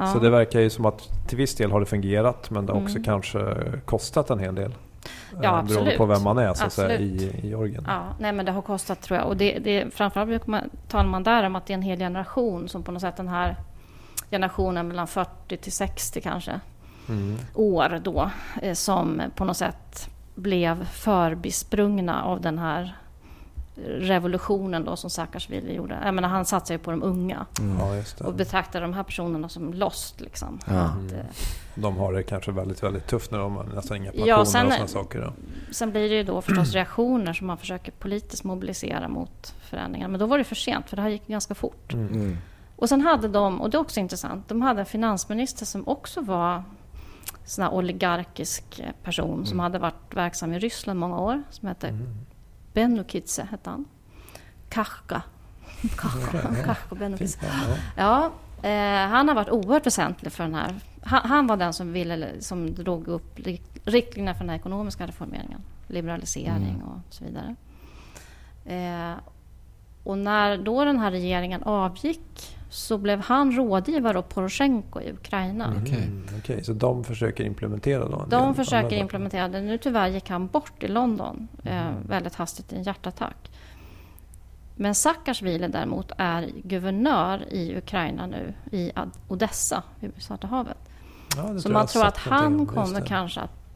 Ja. 0.00 0.06
Så 0.06 0.18
det 0.18 0.30
verkar 0.30 0.60
ju 0.60 0.70
som 0.70 0.86
att 0.86 1.28
till 1.28 1.38
viss 1.38 1.54
del 1.54 1.70
har 1.70 1.80
det 1.80 1.86
fungerat 1.86 2.50
men 2.50 2.66
det 2.66 2.72
har 2.72 2.80
också 2.80 2.96
mm. 2.96 3.04
kanske 3.04 3.54
kostat 3.84 4.30
en 4.30 4.38
hel 4.38 4.54
del. 4.54 4.74
Ja, 5.42 5.44
eh, 5.44 5.54
absolut. 5.54 5.68
Beroende 5.68 5.96
på 5.96 6.06
vem 6.06 6.22
man 6.22 6.38
är 6.38 6.54
så 6.54 6.64
att 6.64 6.72
säga, 6.72 6.98
i, 6.98 7.40
i 7.42 7.48
Georgien. 7.48 7.84
Ja, 7.86 8.02
nej, 8.18 8.32
men 8.32 8.46
det 8.46 8.52
har 8.52 8.62
kostat 8.62 9.02
tror 9.02 9.18
jag. 9.18 9.28
Och 9.28 9.36
det, 9.36 9.58
det, 9.58 9.94
framförallt 9.94 10.42
talar 10.88 11.08
man 11.08 11.22
där 11.22 11.46
om 11.46 11.56
att 11.56 11.66
det 11.66 11.72
är 11.72 11.74
en 11.74 11.82
hel 11.82 11.98
generation 11.98 12.68
som 12.68 12.82
på 12.82 12.92
något 12.92 13.00
sätt 13.00 13.16
den 13.16 13.28
här 13.28 13.56
generationen 14.30 14.88
mellan 14.88 15.06
40 15.06 15.56
till 15.56 15.72
60 15.72 16.20
kanske 16.20 16.60
mm. 17.08 17.38
år 17.54 18.00
då 18.02 18.30
eh, 18.62 18.74
som 18.74 19.22
på 19.36 19.44
något 19.44 19.56
sätt 19.56 20.10
blev 20.34 20.84
förbisprungna 20.84 22.22
av 22.22 22.40
den 22.40 22.58
här 22.58 22.96
revolutionen 23.86 24.84
då 24.84 24.96
som 24.96 25.10
Saakashvili 25.10 25.74
gjorde. 25.74 25.98
Jag 26.04 26.14
menar, 26.14 26.28
han 26.28 26.44
satsade 26.44 26.74
ju 26.74 26.78
på 26.78 26.90
de 26.90 27.02
unga 27.02 27.46
mm. 27.58 27.78
ja, 27.78 28.24
och 28.26 28.34
betraktade 28.34 28.84
de 28.84 28.94
här 28.94 29.02
personerna 29.02 29.48
som 29.48 29.74
lost. 29.74 30.20
Liksom. 30.20 30.58
Ja. 30.66 30.74
Att, 30.74 31.12
mm. 31.12 31.26
De 31.74 31.96
har 31.96 32.12
det 32.12 32.22
kanske 32.22 32.52
väldigt, 32.52 32.82
väldigt 32.82 33.06
tufft 33.06 33.30
när 33.30 33.38
de 33.38 33.56
har 33.56 33.64
nästan 33.64 33.96
inga 33.96 34.10
pensioner 34.10 34.28
ja, 34.28 34.44
sen, 34.44 34.66
och 34.66 34.72
sådana 34.72 34.88
saker. 34.88 35.20
Då. 35.20 35.32
Sen 35.72 35.90
blir 35.90 36.08
det 36.08 36.14
ju 36.14 36.22
då 36.22 36.42
förstås 36.42 36.72
reaktioner 36.74 37.32
som 37.32 37.46
man 37.46 37.58
försöker 37.58 37.92
politiskt 37.92 38.44
mobilisera 38.44 39.08
mot 39.08 39.54
förändringar. 39.60 40.08
Men 40.08 40.20
då 40.20 40.26
var 40.26 40.38
det 40.38 40.44
för 40.44 40.54
sent, 40.54 40.88
för 40.88 40.96
det 40.96 41.02
här 41.02 41.08
gick 41.08 41.26
ganska 41.26 41.54
fort. 41.54 41.92
Mm. 41.92 42.38
Och 42.78 42.88
sen 42.88 43.00
hade 43.00 43.28
de, 43.28 43.60
och 43.60 43.70
det 43.70 43.76
är 43.76 43.80
också 43.80 44.00
intressant, 44.00 44.48
de 44.48 44.62
hade 44.62 44.80
en 44.80 44.86
finansminister 44.86 45.66
som 45.66 45.88
också 45.88 46.20
var 46.20 46.62
sån 47.44 47.64
här 47.64 47.72
oligarkisk 47.72 48.82
person 49.02 49.34
mm. 49.34 49.46
som 49.46 49.58
hade 49.58 49.78
varit 49.78 50.14
verksam 50.14 50.52
i 50.52 50.58
Ryssland 50.58 51.00
många 51.00 51.18
år. 51.18 51.42
Som 51.50 51.68
hette 51.68 51.88
mm. 51.88 52.06
Benukidze, 52.72 53.48
hette 53.50 53.70
han. 53.70 53.84
Kachka. 54.68 55.22
Kachka 56.64 56.94
Benukidze. 56.94 57.38
Ja, 57.96 58.32
eh, 58.62 59.08
han 59.08 59.28
har 59.28 59.34
varit 59.34 59.50
oerhört 59.50 59.86
väsentlig 59.86 60.32
för 60.32 60.44
den 60.44 60.54
här... 60.54 60.74
Han, 61.02 61.20
han, 61.30 61.46
var 61.46 61.56
den 61.56 61.72
som, 61.72 61.92
ville, 61.92 62.40
som 62.40 62.74
drog 62.74 63.08
upp 63.08 63.40
riktlinjerna 63.84 64.34
för 64.34 64.40
den 64.40 64.50
här 64.50 64.56
ekonomiska 64.56 65.06
reformeringen. 65.06 65.60
Liberalisering 65.86 66.74
mm. 66.74 66.82
och 66.82 67.00
så 67.14 67.24
vidare. 67.24 67.54
Eh, 68.64 69.18
och 70.04 70.18
när 70.18 70.58
då 70.58 70.84
den 70.84 70.98
här 70.98 71.10
regeringen 71.10 71.62
avgick 71.62 72.57
så 72.68 72.98
blev 72.98 73.20
han 73.20 73.52
rådgivare 73.56 74.18
åt 74.18 74.28
Poroshenko 74.28 75.00
i 75.00 75.12
Ukraina. 75.12 75.66
Mm, 75.66 75.82
Okej, 75.82 76.10
okay. 76.24 76.38
okay. 76.38 76.64
så 76.64 76.72
de 76.72 77.04
försöker 77.04 77.44
implementera 77.44 78.08
då? 78.08 78.26
De 78.28 78.54
försöker 78.54 78.96
implementera 78.96 79.48
det. 79.48 79.60
Nu 79.60 79.78
tyvärr 79.78 80.08
gick 80.08 80.30
han 80.30 80.46
bort 80.46 80.82
i 80.82 80.88
London 80.88 81.48
mm. 81.64 81.78
eh, 81.78 81.92
väldigt 82.08 82.34
hastigt 82.34 82.72
i 82.72 82.76
en 82.76 82.82
hjärtattack. 82.82 83.50
Men 84.76 84.94
Saakashvili 84.94 85.68
däremot 85.68 86.12
är 86.18 86.50
guvernör 86.64 87.52
i 87.52 87.78
Ukraina 87.78 88.26
nu, 88.26 88.54
i 88.72 88.92
Odessa 89.28 89.82
vid 90.00 90.12
Svarta 90.18 90.46
havet. 90.46 90.78
Ja, 91.36 91.58
så 91.58 91.68
man 91.68 91.86
tror 91.86 92.06
att 92.06 92.16
han 92.16 92.66
kommer 92.66 93.06
kanske 93.06 93.40
att 93.40 93.67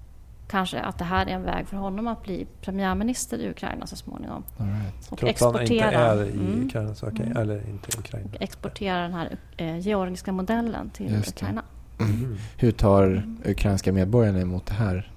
kanske 0.53 0.81
att 0.81 0.99
det 0.99 1.05
här 1.05 1.27
är 1.27 1.31
en 1.31 1.43
väg 1.43 1.69
för 1.69 1.77
honom 1.77 2.07
att 2.07 2.23
bli 2.23 2.47
premiärminister 2.61 3.39
i 3.39 3.51
Ukraina 3.51 3.87
så 3.87 3.97
småningom. 3.97 4.45
Right. 4.57 5.13
Och 5.13 5.19
Trots 5.19 5.31
exportera, 5.31 5.99
han 5.99 6.19
inte 6.19 6.33
är 6.33 6.41
i 6.41 6.47
mm. 6.47 6.67
Ukraina, 6.67 6.95
så 6.95 7.07
okay. 7.07 7.27
mm. 7.27 7.37
eller 7.37 7.69
inte 7.69 7.99
Ukraina. 7.99 8.31
Exportera 8.41 9.03
den 9.03 9.13
här 9.13 9.37
eh, 9.57 9.79
georgiska 9.79 10.33
modellen 10.33 10.91
till 10.91 11.23
Ukraina. 11.29 11.63
Mm. 12.01 12.37
Hur 12.57 12.73
tar 12.73 13.23
ukrainska 13.45 13.93
medborgarna 13.93 14.41
emot 14.41 14.67
det 14.67 14.75
här? 14.75 15.13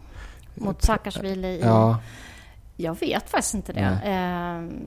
Mot 0.55 0.81
Saakashvili? 0.81 1.59
Ja. 1.63 1.99
Jag 2.75 2.99
vet 2.99 3.29
faktiskt 3.29 3.53
inte 3.53 3.73
det. 3.73 3.99
Eh, 4.03 4.77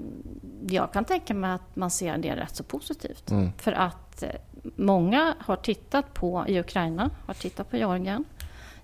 jag 0.77 0.93
kan 0.93 1.05
tänka 1.05 1.35
mig 1.35 1.51
att 1.51 1.77
man 1.77 1.91
ser 1.91 2.19
det 2.19 2.37
rätt 2.37 2.57
så 2.57 2.65
positivt. 2.65 3.31
Mm. 3.31 3.53
För 3.59 3.73
att 3.73 4.23
eh, 4.23 4.29
många 4.77 5.35
har 5.39 5.57
tittat 5.57 6.15
på, 6.15 6.45
i 6.49 6.61
Ukraina, 6.61 7.11
har 7.27 7.35
tittat 7.35 7.71
på 7.71 7.77
Georgien 7.77 8.25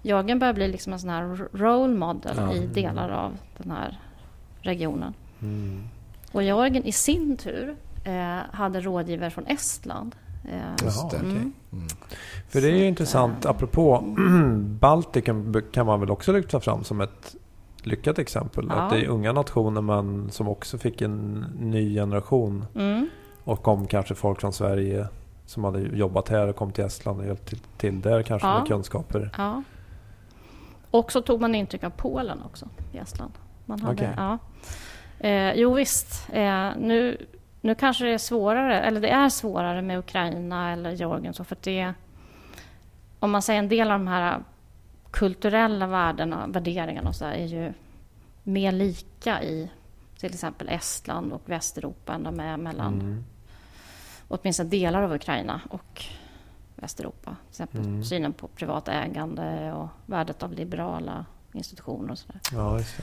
Jörgen 0.06 0.38
börjar 0.38 0.54
bli 0.54 0.68
liksom 0.68 0.92
en 0.92 0.98
sån 0.98 1.10
här 1.10 1.48
role 1.52 1.94
model 1.94 2.34
Ja. 2.36 2.52
i 2.52 2.66
delar 2.66 3.08
av 3.10 3.32
den 3.58 3.70
här 3.70 4.00
regionen. 4.60 5.14
Mm. 5.42 5.82
Och 6.32 6.42
Jörgen 6.42 6.84
i 6.84 6.92
sin 6.92 7.36
tur 7.36 7.76
eh, 8.04 8.38
hade 8.52 8.80
rådgivare 8.80 9.30
från 9.30 9.46
Estland. 9.46 10.14
Eh, 10.44 10.84
Just 10.84 10.96
Jaha, 11.02 11.08
det. 11.10 11.16
okej. 11.16 11.30
mm. 11.30 11.52
Mm. 11.72 11.86
För 12.48 12.60
det 12.60 12.68
är 12.68 12.76
ju 12.76 12.86
intressant, 12.86 13.44
eh, 13.44 13.50
apropå 13.50 14.04
Baltikum 14.80 15.62
kan 15.72 15.86
man 15.86 16.00
väl 16.00 16.10
också 16.10 16.32
lyfta 16.32 16.60
fram 16.60 16.84
som 16.84 17.00
ett 17.00 17.36
lyckat 17.82 18.18
exempel. 18.18 18.66
Ja. 18.68 18.74
Att 18.74 18.90
det 18.90 19.04
är 19.04 19.08
unga 19.08 19.32
nationer 19.32 19.80
men 19.80 20.30
som 20.30 20.48
också 20.48 20.78
fick 20.78 21.02
en 21.02 21.44
ny 21.60 21.94
generation 21.94 22.64
Mm. 22.74 23.08
och 23.44 23.62
kom 23.62 23.86
kanske 23.86 24.14
folk 24.14 24.40
från 24.40 24.52
Sverige 24.52 25.06
som 25.46 25.64
hade 25.64 25.80
jobbat 25.80 26.28
här 26.28 26.48
och 26.48 26.56
kom 26.56 26.72
till 26.72 26.84
Estland 26.84 27.20
och 27.20 27.26
hjälpt 27.26 27.48
till, 27.48 27.58
till 27.76 28.00
där 28.00 28.22
kanske 28.22 28.48
Ja. 28.48 28.58
med 28.58 28.68
kunskaper. 28.68 29.30
Ja. 29.38 29.62
Och 30.94 31.12
så 31.12 31.20
tog 31.22 31.40
man 31.40 31.54
intryck 31.54 31.84
av 31.84 31.90
Polen 31.90 32.42
också 32.42 32.68
i 32.92 32.98
Estland. 32.98 33.32
Man 33.66 33.80
hade, 33.80 33.94
Okej. 33.94 34.14
ja. 34.16 34.38
eh, 35.28 35.52
jo 35.54 35.74
visst, 35.74 36.28
eh, 36.32 36.70
nu, 36.78 37.26
nu 37.60 37.74
kanske 37.74 38.04
det 38.04 38.10
är 38.10 38.18
svårare, 38.18 38.80
eller 38.80 39.00
det 39.00 39.08
är 39.08 39.28
svårare 39.28 39.82
med 39.82 39.98
Ukraina 39.98 40.72
eller 40.72 40.90
Georgien. 40.90 41.34
Så 41.34 41.44
för 41.44 41.56
det, 41.60 41.92
om 43.18 43.30
man 43.30 43.42
säger 43.42 43.58
en 43.58 43.68
del 43.68 43.90
av 43.90 43.98
de 43.98 44.08
här 44.08 44.42
kulturella 45.10 45.86
värdena, 45.86 46.46
värderingarna 46.46 47.08
och 47.08 47.16
så 47.16 47.24
är 47.24 47.44
ju 47.46 47.72
mer 48.42 48.72
lika 48.72 49.42
i 49.42 49.70
till 50.18 50.34
exempel 50.34 50.68
Estland 50.68 51.32
och 51.32 51.42
Västeuropa 51.46 52.12
än 52.14 52.22
de 52.22 52.40
är 52.40 52.56
mellan 52.56 52.94
Mm. 53.00 53.24
åtminstone 54.28 54.68
delar 54.68 55.02
av 55.02 55.12
Ukraina 55.14 55.60
och 55.70 56.04
Västeuropa. 56.84 57.30
Till 57.40 57.50
exempel 57.50 57.80
Mm. 57.80 58.04
synen 58.04 58.32
på 58.32 58.48
privat 58.48 58.88
ägande 58.88 59.72
och 59.72 59.88
värdet 60.06 60.42
av 60.42 60.52
liberala 60.52 61.24
institutioner 61.52 62.12
och 62.12 62.18
sådär. 62.18 62.40
Ja, 62.52 62.78
just 62.78 62.96
det. 62.96 63.02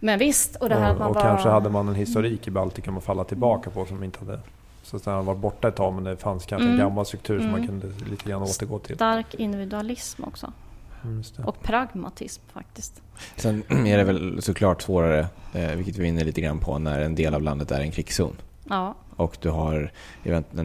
Men 0.00 0.18
visst, 0.18 0.56
och 0.56 0.68
det 0.68 0.74
här 0.74 0.84
att 0.90 0.92
och 0.92 0.98
man 0.98 1.08
och 1.08 1.14
var... 1.14 1.22
kanske 1.22 1.48
hade 1.48 1.70
man 1.70 1.88
en 1.88 1.94
historik 1.94 2.48
i 2.48 2.50
Baltikum 2.50 2.96
att 2.96 3.04
falla 3.04 3.24
tillbaka 3.24 3.70
på 3.70 3.86
som 3.86 4.04
inte 4.04 4.18
hade 4.18 4.40
så 4.82 4.96
att 4.96 5.02
säga, 5.02 5.22
varit 5.22 5.38
borta 5.40 5.68
ett 5.68 5.76
tag 5.76 5.94
men 5.94 6.04
det 6.04 6.16
fanns 6.16 6.46
kanske 6.46 6.68
en 6.68 6.74
Mm. 6.74 6.86
gammal 6.88 7.06
struktur 7.06 7.38
som 7.40 7.50
man 7.50 7.60
Mm. 7.62 7.80
kunde 7.80 8.04
lite 8.10 8.28
grann 8.30 8.42
återgå 8.42 8.78
till. 8.78 8.96
Stark 8.96 9.34
individualism 9.34 10.24
också. 10.24 10.52
Mm. 11.04 11.22
Och 11.44 11.62
pragmatism 11.62 12.42
faktiskt. 12.52 13.02
Sen 13.36 13.62
är 13.86 13.98
det 13.98 14.04
väl 14.04 14.42
såklart 14.42 14.82
svårare, 14.82 15.26
eh, 15.52 15.70
vilket 15.70 15.96
vi 15.96 16.02
är 16.04 16.08
inne 16.08 16.24
lite 16.24 16.40
grann 16.40 16.58
på, 16.58 16.78
när 16.78 17.00
en 17.00 17.14
del 17.14 17.34
av 17.34 17.42
landet 17.42 17.70
är 17.70 17.80
en 17.80 17.90
krigszon. 17.90 18.36
Ja, 18.68 18.94
Och 19.16 19.36
du 19.40 19.50
har 19.50 19.92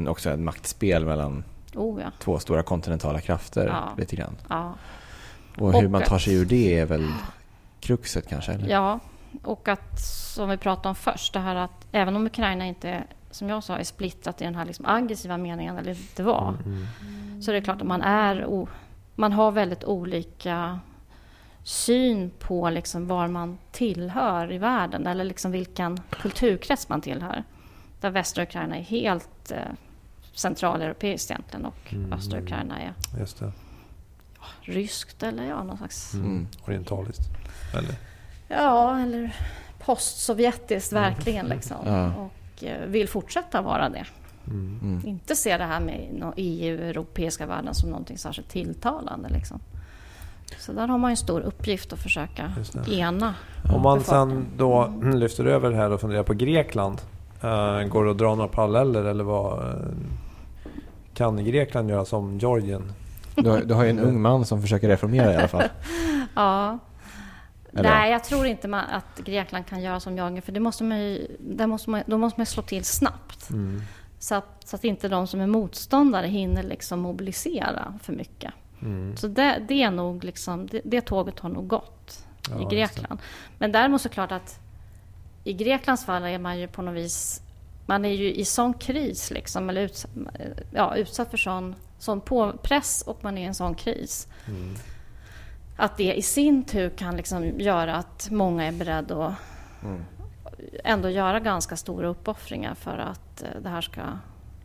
också 0.08 0.30
ett 0.30 0.40
maktspel 0.40 1.06
mellan 1.06 1.44
oh 1.76 2.02
ja. 2.02 2.12
två 2.20 2.40
stora 2.40 2.64
kontinentala 2.64 3.22
krafter 3.22 3.68
Ja. 3.68 3.90
lite 3.98 4.16
grann. 4.16 4.36
Ja, 4.50 4.74
Och 5.58 5.74
hur 5.74 5.86
Och 5.86 5.92
man 5.92 6.02
tar 6.02 6.20
sig 6.20 6.34
ur 6.36 6.46
det 6.46 6.80
är 6.80 6.86
väl 6.86 7.12
kruxet 7.80 8.30
kanske? 8.30 8.52
Eller? 8.52 8.70
ja. 8.70 9.00
och 9.44 9.68
att 9.68 10.00
som 10.36 10.50
vi 10.50 10.58
pratade 10.58 10.90
om 10.90 10.96
först, 10.96 11.34
det 11.34 11.40
här 11.40 11.56
att 11.56 11.88
även 11.92 12.16
om 12.16 12.26
Ukraina 12.26 12.66
inte, 12.66 13.04
som 13.32 13.50
jag 13.50 13.64
sa, 13.64 13.78
är 13.78 13.84
splittrat 13.84 14.42
i 14.42 14.44
den 14.44 14.56
här 14.56 14.66
liksom 14.66 14.86
aggressiva 14.86 15.38
meningen, 15.38 15.78
eller 15.78 15.98
det 16.16 16.24
var, 16.24 16.58
Mm. 16.66 17.42
så 17.42 17.52
är 17.52 17.56
det 17.56 17.62
klart 17.62 17.82
att 17.82 17.88
man 17.88 18.02
är 18.02 18.46
o, 18.46 18.68
man 19.16 19.34
har 19.34 19.52
väldigt 19.52 19.84
olika 19.84 20.80
syn 21.64 22.32
på 22.40 22.70
liksom 22.70 23.08
var 23.08 23.28
man 23.28 23.58
tillhör 23.72 24.52
i 24.52 24.58
världen 24.58 25.08
eller 25.08 25.24
liksom 25.24 25.52
vilken 25.52 26.00
kulturkrets 26.10 26.90
man 26.90 27.02
tillhör. 27.02 27.44
Där 28.02 28.10
västra 28.10 28.44
Ukraina 28.44 28.78
är 28.78 28.82
helt 28.82 29.52
eh, 29.52 29.58
centraleuropeiskt 30.36 31.32
egentligen 31.32 31.66
och 31.66 31.94
Mm. 31.94 32.14
östra 32.14 32.40
Ukraina 32.40 32.80
är 32.82 32.94
Just 33.20 33.40
det. 33.40 33.52
ryskt 34.62 35.24
eller 35.24 35.44
ja, 35.46 35.64
någon 35.64 35.78
slags... 35.78 36.14
Mm. 36.14 36.26
Mm. 36.26 36.48
Orientaliskt. 36.66 37.22
Eller? 37.74 37.96
Ja, 38.48 39.00
eller 39.00 39.36
postsovjetiskt 39.86 40.94
verkligen 40.94 41.46
liksom. 41.46 41.78
Ja. 41.86 42.14
Och 42.16 42.64
eh, 42.64 42.86
vill 42.88 43.08
fortsätta 43.10 43.62
vara 43.62 43.90
det. 43.90 44.06
Mm. 44.48 44.80
Mm. 44.84 45.08
Inte 45.08 45.36
se 45.36 45.58
det 45.58 45.64
här 45.64 45.80
med 45.80 46.34
EU, 46.38 46.82
europeiska 46.82 47.46
världen 47.46 47.74
som 47.76 47.90
någonting 47.90 48.18
särskilt 48.18 48.50
tilltalande. 48.50 49.30
Liksom. 49.30 49.60
Så 50.60 50.74
där 50.74 50.88
har 50.88 50.98
man 50.98 51.10
ju 51.10 51.14
en 51.14 51.18
stor 51.18 51.42
uppgift 51.42 51.94
att 51.94 52.00
försöka 52.00 52.54
ena. 52.92 53.34
Om 53.76 53.82
man 53.82 54.02
sen 54.04 54.46
då 54.58 54.94
lyfter 55.14 55.46
över 55.46 55.70
det 55.70 55.76
här 55.76 55.92
och 55.92 56.02
funderar 56.02 56.24
på 56.24 56.34
Grekland. 56.34 57.02
eh, 57.42 57.84
går 57.84 58.06
det 58.06 58.12
att 58.12 58.18
dra 58.18 58.36
några 58.36 58.48
paralleller 58.50 59.04
eller 59.04 59.24
vad? 59.24 59.76
Kan 61.16 61.46
Grekland 61.46 61.90
göra 61.90 62.06
som 62.06 62.38
Georgien? 62.38 62.92
Du, 63.36 63.50
har, 63.50 63.62
du 63.62 63.74
har 63.74 63.84
ju 63.84 63.90
en 63.90 64.00
ung 64.00 64.22
man 64.22 64.46
som 64.46 64.62
försöker 64.62 64.88
reformera 64.88 65.34
i 65.34 65.36
alla 65.36 65.48
fall. 65.48 65.64
Ja. 66.36 66.80
Eller? 67.74 67.90
Nej, 67.90 68.12
jag 68.12 68.24
tror 68.24 68.46
inte 68.46 68.68
man, 68.68 68.86
att 68.90 69.26
Grekland 69.26 69.66
kan 69.66 69.82
göra 69.82 70.00
som 70.00 70.16
Georgien. 70.16 70.42
För 70.42 70.52
det 70.52 70.60
måste 70.60 70.84
man 70.84 71.00
ju, 71.00 71.38
där 71.40 71.68
måste 71.68 71.90
man, 71.90 72.04
då 72.06 72.18
måste 72.18 72.40
man 72.40 72.46
slå 72.46 72.64
till 72.64 72.86
snabbt. 72.86 73.50
Mm. 73.50 73.82
Så 74.20 74.36
att, 74.36 74.62
så 74.66 74.76
att 74.76 74.84
inte 74.84 75.08
de 75.08 75.28
som 75.28 75.42
är 75.42 75.48
motståndare 75.48 76.28
hinner 76.28 76.64
liksom 76.64 77.00
mobilisera 77.00 77.94
för 78.02 78.14
mycket. 78.14 78.54
Mm. 78.82 79.18
Så 79.18 79.28
det, 79.28 79.62
det 79.68 79.84
är 79.84 79.92
nog 79.92 80.24
liksom, 80.24 80.68
det, 80.68 80.82
det 80.84 81.02
tåget 81.02 81.40
har 81.40 81.50
nog 81.50 81.68
gått 81.68 82.26
Ja, 82.50 82.62
i 82.62 82.76
Grekland. 82.76 83.20
Men 83.58 83.72
däremot 83.72 84.02
så 84.02 84.10
klart 84.10 84.32
att 84.32 84.60
i 85.44 85.54
Greklands 85.54 86.06
fall 86.06 86.24
är 86.24 86.40
man 86.40 86.60
ju 86.60 86.68
på 86.68 86.82
något 86.82 86.96
vis, 86.96 87.42
man 87.86 88.06
är 88.06 88.10
ju 88.14 88.34
i 88.34 88.46
sån 88.46 88.74
kris 88.74 89.32
liksom, 89.32 89.70
eller 89.70 89.82
utsatt, 89.82 90.12
ja, 90.72 90.96
utsatt 90.96 91.30
för 91.30 91.38
sån, 91.38 91.76
sån 92.00 92.22
påpress 92.22 93.02
och 93.02 93.18
man 93.24 93.38
är 93.38 93.42
i 93.42 93.46
en 93.46 93.56
sån 93.56 93.76
kris. 93.76 94.28
Mm. 94.48 94.76
Att 95.78 95.98
det 95.98 96.14
i 96.14 96.22
sin 96.22 96.64
tur 96.64 96.90
kan 96.90 97.18
liksom 97.18 97.60
göra 97.60 97.96
att 97.96 98.28
många 98.32 98.66
är 98.66 98.72
beredda 98.72 99.26
att 99.26 99.34
Mm. 99.84 100.02
ändå 100.84 101.10
göra 101.10 101.40
ganska 101.40 101.76
stora 101.76 102.08
uppoffringar 102.08 102.76
för 102.76 102.98
att 102.98 103.44
eh, 103.44 103.62
det 103.62 103.70
här 103.70 103.82
ska 103.82 104.02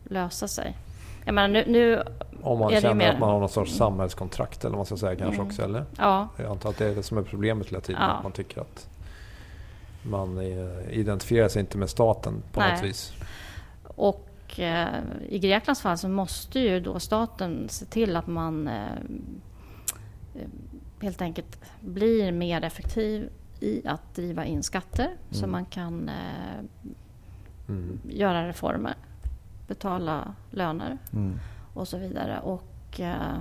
lösa 0.03 0.47
sig. 0.47 0.77
Jag 1.25 1.33
menar, 1.35 1.47
nu, 1.47 1.63
nu 1.67 2.03
Om 2.43 2.59
man 2.59 2.71
känner 2.71 2.93
mer- 2.93 3.13
att 3.13 3.19
man 3.19 3.29
har 3.29 3.39
någon 3.39 3.49
sorts 3.49 3.75
samhällskontrakt 3.75 4.59
eller 4.65 4.69
vad 4.69 4.77
man 4.77 4.85
ska 4.85 4.97
säga 4.97 5.15
kanske 5.15 5.35
Mm. 5.41 5.47
också. 5.47 5.61
Eller? 5.63 5.85
ja, 5.97 6.27
Jag 6.37 6.45
antar 6.51 6.69
att 6.69 6.77
det 6.77 6.85
är 6.85 6.95
det 6.95 7.03
som 7.03 7.17
är 7.17 7.21
problemet 7.21 7.67
hela 7.67 7.81
tiden. 7.81 8.01
Ja. 8.01 8.07
Att 8.07 8.23
man 8.23 8.31
tycker 8.31 8.61
att 8.61 8.87
man 10.03 10.37
är, 10.37 10.89
identifierar 10.89 11.47
sig 11.47 11.59
inte 11.59 11.77
med 11.77 11.89
staten 11.89 12.43
på 12.51 12.59
Nej. 12.59 12.73
något 12.73 12.83
vis. 12.83 13.13
Och 13.83 14.59
eh, 14.59 14.99
i 15.29 15.39
Greklands 15.39 15.81
fall 15.81 15.97
så 15.97 16.09
måste 16.09 16.59
ju 16.59 16.79
då 16.79 16.99
staten 16.99 17.69
se 17.69 17.85
till 17.85 18.15
att 18.15 18.27
man 18.27 18.67
eh, 18.67 18.91
eh, 20.35 20.47
helt 21.01 21.21
enkelt 21.21 21.59
blir 21.79 22.31
mer 22.31 22.63
effektiv 22.63 23.29
i 23.59 23.87
att 23.87 24.15
driva 24.15 24.45
in 24.45 24.63
skatter 24.63 25.09
så 25.31 25.37
Mm. 25.39 25.51
man 25.51 25.65
kan 25.65 26.09
eh, 26.09 26.65
Mm. 27.69 27.99
göra 28.09 28.47
reformer, 28.47 28.95
betala 29.67 30.35
löner 30.51 30.97
Mm. 31.13 31.39
och 31.73 31.87
så 31.87 31.97
vidare. 31.97 32.39
Och 32.39 32.99
eh, 32.99 33.39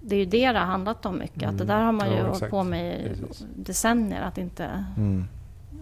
det 0.00 0.14
är 0.14 0.18
ju 0.18 0.24
det 0.24 0.52
det 0.52 0.58
har 0.58 0.66
handlat 0.66 1.06
om 1.06 1.18
mycket. 1.18 1.42
Att 1.48 1.58
det 1.58 1.64
Mm. 1.64 1.66
där 1.66 1.80
har 1.84 1.92
man 1.92 2.10
ju 2.10 2.16
Ja, 2.16 2.26
hållit 2.26 2.50
på 2.50 2.62
med 2.64 3.00
i 3.00 3.08
Precis. 3.08 3.46
decennier 3.56 4.22
att 4.22 4.38
inte, 4.38 4.84
Mm. 4.96 5.24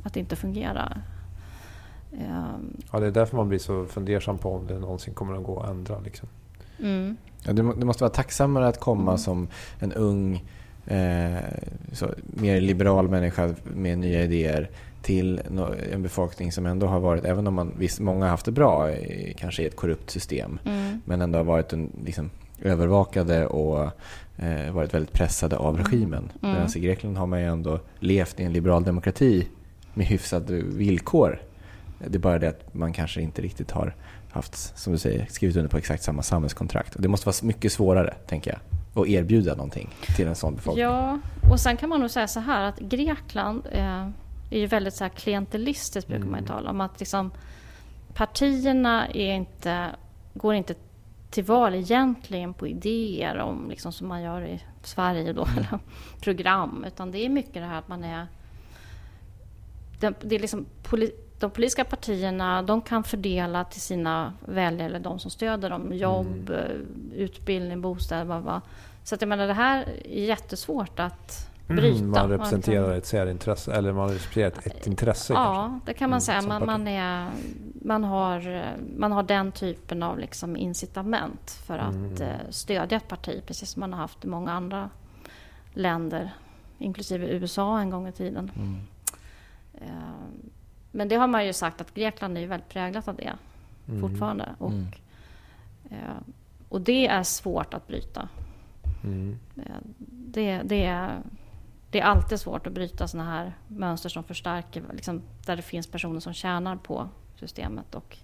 att 0.03 0.17
inte 0.17 0.37
fungera. 0.37 0.99
Ehm, 2.13 2.77
Ja, 2.93 3.01
det 3.01 3.07
är 3.07 3.11
därför 3.11 3.37
man 3.37 3.49
blir 3.49 3.59
så 3.59 3.85
fundersam 3.87 4.39
på 4.39 4.55
om 4.55 4.67
det 4.67 4.79
någonsin 4.79 5.15
kommer 5.15 5.37
att 5.37 5.45
gå 5.45 5.61
att 5.61 5.71
ändra. 5.71 6.01
Liksom. 6.01 6.29
mm. 6.79 7.17
Ja, 7.45 7.53
det, 7.53 7.63
må- 7.63 7.73
det 7.75 7.85
måste 7.87 8.03
vara 8.05 8.13
tacksammare 8.13 8.69
att 8.69 8.81
komma 8.81 9.11
Mm. 9.11 9.19
som 9.19 9.49
en 9.79 9.93
ung, 9.93 10.45
eh, 10.87 11.39
så, 11.93 12.11
mer 12.21 12.61
liberal 12.61 13.09
människa 13.09 13.55
med 13.65 13.99
nya 13.99 14.23
idéer 14.25 14.71
till 15.03 15.41
en 15.93 16.03
befolkning 16.03 16.53
som 16.53 16.67
ändå 16.67 16.87
har 16.87 17.01
varit, 17.01 17.25
även 17.25 17.47
om 17.47 17.55
man, 17.55 17.73
visst, 17.79 18.01
många 18.01 18.25
har 18.25 18.31
haft 18.31 18.45
det 18.47 18.53
bra, 18.53 18.91
i, 18.93 19.35
kanske 19.39 19.63
i 19.63 19.67
ett 19.67 19.77
korrupt 19.77 20.11
system, 20.11 20.59
Mm. 20.65 21.01
men 21.05 21.21
ändå 21.21 21.39
har 21.39 21.45
varit 21.45 21.73
en, 21.73 21.93
liksom, 22.05 22.31
övervakade 22.63 23.47
och 23.47 23.91
eh, 24.37 24.73
varit 24.73 24.95
väldigt 24.95 25.13
pressade 25.13 25.57
av 25.57 25.79
regimen. 25.79 26.33
Mm. 26.43 26.55
Medan 26.55 26.69
i 26.77 26.81
Grekland 26.81 27.17
har 27.19 27.27
man 27.27 27.41
ju 27.41 27.47
ändå 27.47 27.81
levt 27.99 28.41
i 28.41 28.45
en 28.45 28.53
liberal 28.53 28.85
demokrati 28.85 29.49
med 29.95 30.07
hyfsade 30.07 30.55
villkor. 30.63 31.43
Det 31.99 32.15
är 32.15 32.19
bara 32.21 32.39
det 32.39 32.49
att 32.49 32.75
man 32.75 32.93
kanske 32.93 33.21
inte 33.23 33.43
riktigt 33.43 33.71
har 33.71 33.95
haft, 34.31 34.79
som 34.79 34.93
du 34.93 34.99
säger, 34.99 35.27
skrivit 35.31 35.57
under 35.57 35.71
på 35.71 35.79
exakt 35.79 36.03
samma 36.03 36.23
samhällskontrakt. 36.23 36.95
Och 36.95 37.03
det 37.03 37.09
måste 37.09 37.27
vara 37.27 37.37
mycket 37.43 37.73
svårare, 37.73 38.15
tänker 38.27 38.51
jag, 38.51 39.03
att 39.03 39.09
erbjuda 39.09 39.55
någonting 39.55 39.89
till 40.17 40.27
en 40.27 40.35
sån 40.35 40.55
befolkning. 40.55 40.85
Ja, 40.85 41.19
och 41.51 41.61
sen 41.61 41.77
kan 41.77 41.89
man 41.89 42.01
nog 42.01 42.11
säga 42.11 42.29
så 42.29 42.41
här 42.41 42.63
att 42.63 42.79
Grekland 42.79 43.63
eh, 43.73 44.09
är 44.51 44.59
ju 44.59 44.67
väldigt 44.67 44.95
så 44.95 45.05
här 45.05 45.09
klientelistiskt 45.09 46.09
brukar 46.09 46.25
man 46.27 46.41
ju 46.41 46.45
Mm. 46.47 46.49
tala 46.49 46.71
om. 46.71 46.81
Att 46.81 47.01
liksom, 47.01 47.31
partierna 48.15 49.07
är 49.09 49.33
inte, 49.35 49.87
går 50.35 50.55
inte 50.55 50.75
till 51.31 51.45
val 51.45 51.75
egentligen 51.75 52.55
på 52.55 52.69
idéer 52.69 53.39
om, 53.39 53.71
liksom, 53.71 53.93
som 53.93 54.09
man 54.09 54.23
gör 54.23 54.43
i 54.43 54.63
Sverige 54.83 55.33
då, 55.33 55.47
eller 55.57 55.79
program. 56.21 56.85
Utan 56.87 57.11
det 57.11 57.19
är 57.19 57.29
mycket 57.29 57.55
det 57.55 57.67
här 57.67 57.79
att 57.79 57.89
man 57.89 58.05
är... 58.05 58.27
Det, 60.01 60.15
det 60.21 60.35
är 60.35 60.41
liksom 60.41 60.67
poli, 60.83 61.11
de 61.39 61.51
politiska 61.51 61.85
partierna 61.85 62.63
de 62.63 62.83
kan 62.83 63.05
fördela 63.05 63.65
till 63.65 63.81
sina 63.81 64.33
väljare, 64.41 64.87
eller 64.87 65.01
de 65.01 65.19
som 65.19 65.31
stöder 65.31 65.71
dem, 65.71 65.93
jobb, 65.93 66.51
eh, 66.51 67.21
utbildning, 67.23 67.81
bostäder, 67.81 68.25
vad, 68.25 68.43
vad, 68.43 68.61
Så 69.05 69.15
att 69.15 69.21
jag 69.21 69.29
menar, 69.29 69.47
det 69.47 69.55
här 69.55 69.85
är 70.05 70.25
jättesvårt 70.25 71.01
att 71.01 71.51
bryta. 71.69 71.99
Mm, 71.99 72.11
man 72.11 72.29
representerar 72.31 72.81
liksom, 72.81 72.99
ett 72.99 73.07
särintresse, 73.07 73.73
eller 73.73 73.93
man 73.93 74.09
representerar 74.09 74.47
ett, 74.49 74.67
ett 74.67 74.87
intresse 74.87 75.33
Ja, 75.33 75.45
kanske. 75.69 75.87
det 75.87 75.95
kan 75.99 76.11
man 76.11 76.17
Mm, 76.17 76.21
säga. 76.21 76.43
Man, 76.43 76.67
man, 76.67 76.89
är, 76.89 77.31
man, 77.83 78.05
har, 78.05 78.65
man 78.97 79.13
har 79.13 79.23
den 79.23 79.53
typen 79.53 80.03
av 80.03 80.19
liksom 80.19 80.57
incitament 80.57 81.51
för 81.67 81.79
att 81.79 81.95
Mm. 81.95 82.23
eh, 82.23 82.37
stödja 82.51 82.97
ett 82.97 83.09
parti, 83.09 83.43
precis 83.47 83.71
som 83.71 83.81
man 83.81 83.93
har 83.93 84.01
haft 84.01 84.25
i 84.25 84.29
många 84.29 84.53
andra 84.53 84.91
länder, 85.75 86.31
inklusive 86.79 87.27
USA 87.27 87.81
en 87.81 87.91
gång 87.91 88.09
i 88.09 88.13
tiden. 88.13 88.51
Mm. 88.57 88.77
Eh, 89.75 90.43
Men 90.93 91.09
det 91.09 91.17
har 91.17 91.27
man 91.27 91.47
ju 91.47 91.53
sagt 91.53 91.81
att 91.81 91.95
Grekland 91.95 92.39
är 92.39 92.47
väldigt 92.47 92.69
präglat 92.69 93.09
av 93.09 93.17
det 93.17 93.33
Mm. 93.89 94.01
fortfarande. 94.01 94.49
Och, 94.59 94.71
Mm. 94.73 94.87
eh, 95.91 96.17
och 96.69 96.81
det 96.81 97.07
är 97.07 97.23
svårt 97.23 97.75
att 97.75 97.87
bryta. 97.87 98.29
Mm. 99.05 99.39
Det, 100.09 100.61
det, 100.65 100.85
är, 100.85 101.19
det 101.91 102.01
är 102.01 102.05
alltid 102.05 102.41
svårt 102.41 102.67
att 102.67 102.73
bryta 102.73 103.09
såna 103.09 103.25
här 103.25 103.53
mönster 103.69 104.09
som 104.09 104.25
förstärker, 104.25 104.83
liksom, 104.93 105.23
där 105.47 105.57
det 105.57 105.63
finns 105.63 105.87
personer 105.87 106.21
som 106.21 106.33
tjänar 106.33 106.77
på 106.77 107.09
systemet. 107.41 107.95
Och, 107.95 108.17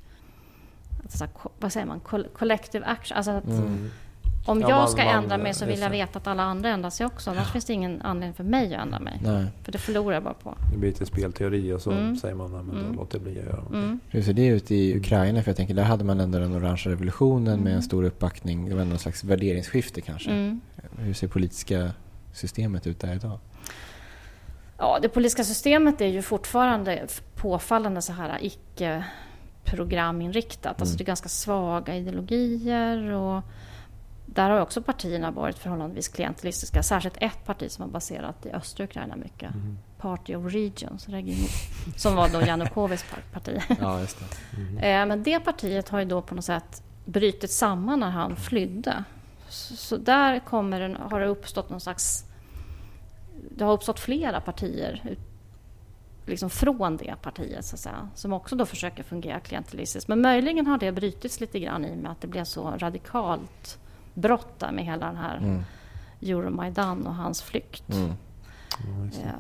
att 1.05 1.13
så 1.13 1.25
här, 1.25 1.33
ko- 1.33 1.51
vad 1.61 1.73
säger 1.73 1.87
man? 1.87 2.01
Col- 2.01 2.29
Collective 2.39 2.87
action. 2.87 3.17
Alltså 3.17 3.31
att 3.31 3.45
Mm. 3.47 3.91
Om 4.47 4.61
Ja, 4.61 4.69
jag 4.69 4.79
man- 4.79 4.89
ska 4.89 5.05
man- 5.05 5.15
ändra 5.25 5.39
mig 5.39 5.55
så 5.55 5.67
vill 5.67 5.81
jag 5.81 5.91
veta 5.91 6.19
att 6.19 6.27
alla 6.27 6.43
andra 6.43 6.69
ändrar 6.69 6.91
sig 6.91 7.07
också. 7.07 7.31
Annars 7.31 7.53
finns 7.53 7.65
det 7.65 7.73
ingen 7.73 8.03
anledning 8.03 8.35
för 8.35 8.45
mig 8.45 8.75
att 8.75 8.83
ändra 8.83 9.01
mig. 9.01 9.21
Nej. 9.23 9.47
För 9.63 9.73
det 9.73 9.79
förlorar 9.79 10.15
jag 10.15 10.23
bara 10.23 10.35
på. 10.35 10.55
Det 10.73 10.79
blir 10.79 10.89
lite 10.91 11.07
spelteori 11.07 11.73
och 11.73 11.81
så 11.83 11.91
Mm. 11.91 12.17
säger 12.17 12.35
man 12.35 12.55
att 12.55 12.63
Mm. 12.63 12.93
låter 12.97 13.19
det 13.19 13.25
bli 13.25 13.39
att 13.41 13.47
göra. 13.47 13.63
Mm. 13.73 14.01
Hur 14.09 14.23
ser 14.23 14.33
det 14.33 14.47
ut 14.47 14.71
i 14.71 14.97
Ukraina? 14.97 15.43
För 15.43 15.49
jag 15.51 15.57
tänker, 15.57 15.75
där 15.75 15.83
hade 15.83 16.05
man 16.05 16.21
ändå 16.21 16.39
den 16.39 16.55
orangea 16.55 16.93
revolutionen 16.93 17.45
med 17.45 17.55
Mm. 17.67 17.73
en 17.77 17.83
stor 17.83 18.05
uppbackning. 18.05 18.69
Det 18.69 18.75
var 18.75 18.85
någon 18.85 18.99
slags 18.99 19.25
värderingsskifte 19.25 20.01
kanske. 20.01 20.31
Mm. 20.31 20.61
Hur 20.99 21.15
ser 21.15 21.29
politiska 21.29 21.91
systemet 22.33 22.87
ut 22.87 23.01
där 23.01 23.15
idag? 23.15 23.39
Ja, 24.79 24.99
det 25.03 25.09
politiska 25.09 25.45
systemet 25.45 26.01
är 26.01 26.07
ju 26.07 26.23
fortfarande 26.23 27.07
påfallande 27.35 28.03
så 28.03 28.13
här 28.13 28.39
icke-programinriktat. 29.65 30.67
Alltså 30.81 30.85
Mm. 30.93 30.97
det 30.97 31.03
är 31.03 31.07
ganska 31.07 31.29
svaga 31.29 31.97
ideologier 31.97 33.11
och 33.13 33.43
där 34.27 34.51
har 34.51 34.61
också 34.61 34.83
partierna 34.83 35.31
varit 35.31 35.59
förhållandevis 35.59 36.09
klientelistiska. 36.09 36.83
Särskilt 36.83 37.17
ett 37.21 37.45
parti 37.47 37.71
som 37.71 37.85
var 37.85 37.93
baserat 37.93 38.47
i 38.47 38.51
östra 38.51 38.85
Ukraina 38.85 39.17
mycket. 39.17 39.55
Mm. 39.55 39.79
Party 39.99 40.35
of 40.35 40.53
Regions, 40.55 41.09
region, 41.09 41.47
som 41.97 42.15
var 42.17 42.29
då 42.29 42.41
Janukovyts 42.43 43.05
par- 43.11 43.23
parti. 43.33 43.61
Ja, 43.81 44.01
just 44.01 44.19
det. 44.19 44.25
Mm. 44.57 45.09
Men 45.09 45.23
det 45.23 45.41
partiet 45.41 45.89
har 45.89 45.99
ju 45.99 46.05
då 46.05 46.23
på 46.23 46.35
något 46.35 46.45
sätt 46.45 46.83
brutit 47.05 47.51
samman 47.51 48.01
när 48.01 48.11
han 48.11 48.37
flydde. 48.37 49.05
Så 49.49 49.97
där 49.97 50.39
kommer 50.41 50.99
har 51.11 51.21
det 51.21 51.27
uppstått 51.27 51.71
någon 51.71 51.81
slags... 51.81 52.25
Det 53.57 53.65
har 53.65 53.73
uppstått 53.73 54.01
flera 54.01 54.41
partier 54.41 55.17
liksom 56.27 56.51
från 56.51 56.97
det 56.97 57.15
partiet, 57.23 57.65
så 57.65 57.77
att 57.77 57.81
säga, 57.81 58.09
som 58.15 58.33
också 58.33 58.57
då 58.57 58.67
försöker 58.67 59.03
fungera 59.03 59.41
klientelistiskt. 59.41 60.09
Men 60.09 60.21
möjligen 60.21 60.67
har 60.67 60.79
det 60.79 60.93
brutits 60.93 61.41
lite 61.41 61.61
grann 61.61 61.85
i 61.85 61.93
och 61.93 61.99
med 61.99 62.13
att 62.13 62.21
det 62.21 62.27
blev 62.27 62.45
så 62.45 62.71
radikalt 62.71 63.79
brott 64.15 64.59
där 64.59 64.73
med 64.73 64.85
hela 64.85 65.07
den 65.07 65.17
här 65.17 65.37
Mm. 65.37 65.63
Euromaidan 66.23 67.07
och 67.07 67.15
hans 67.15 67.43
flykt. 67.43 67.89
Mm. 67.89 68.11
Eh, 69.25 69.33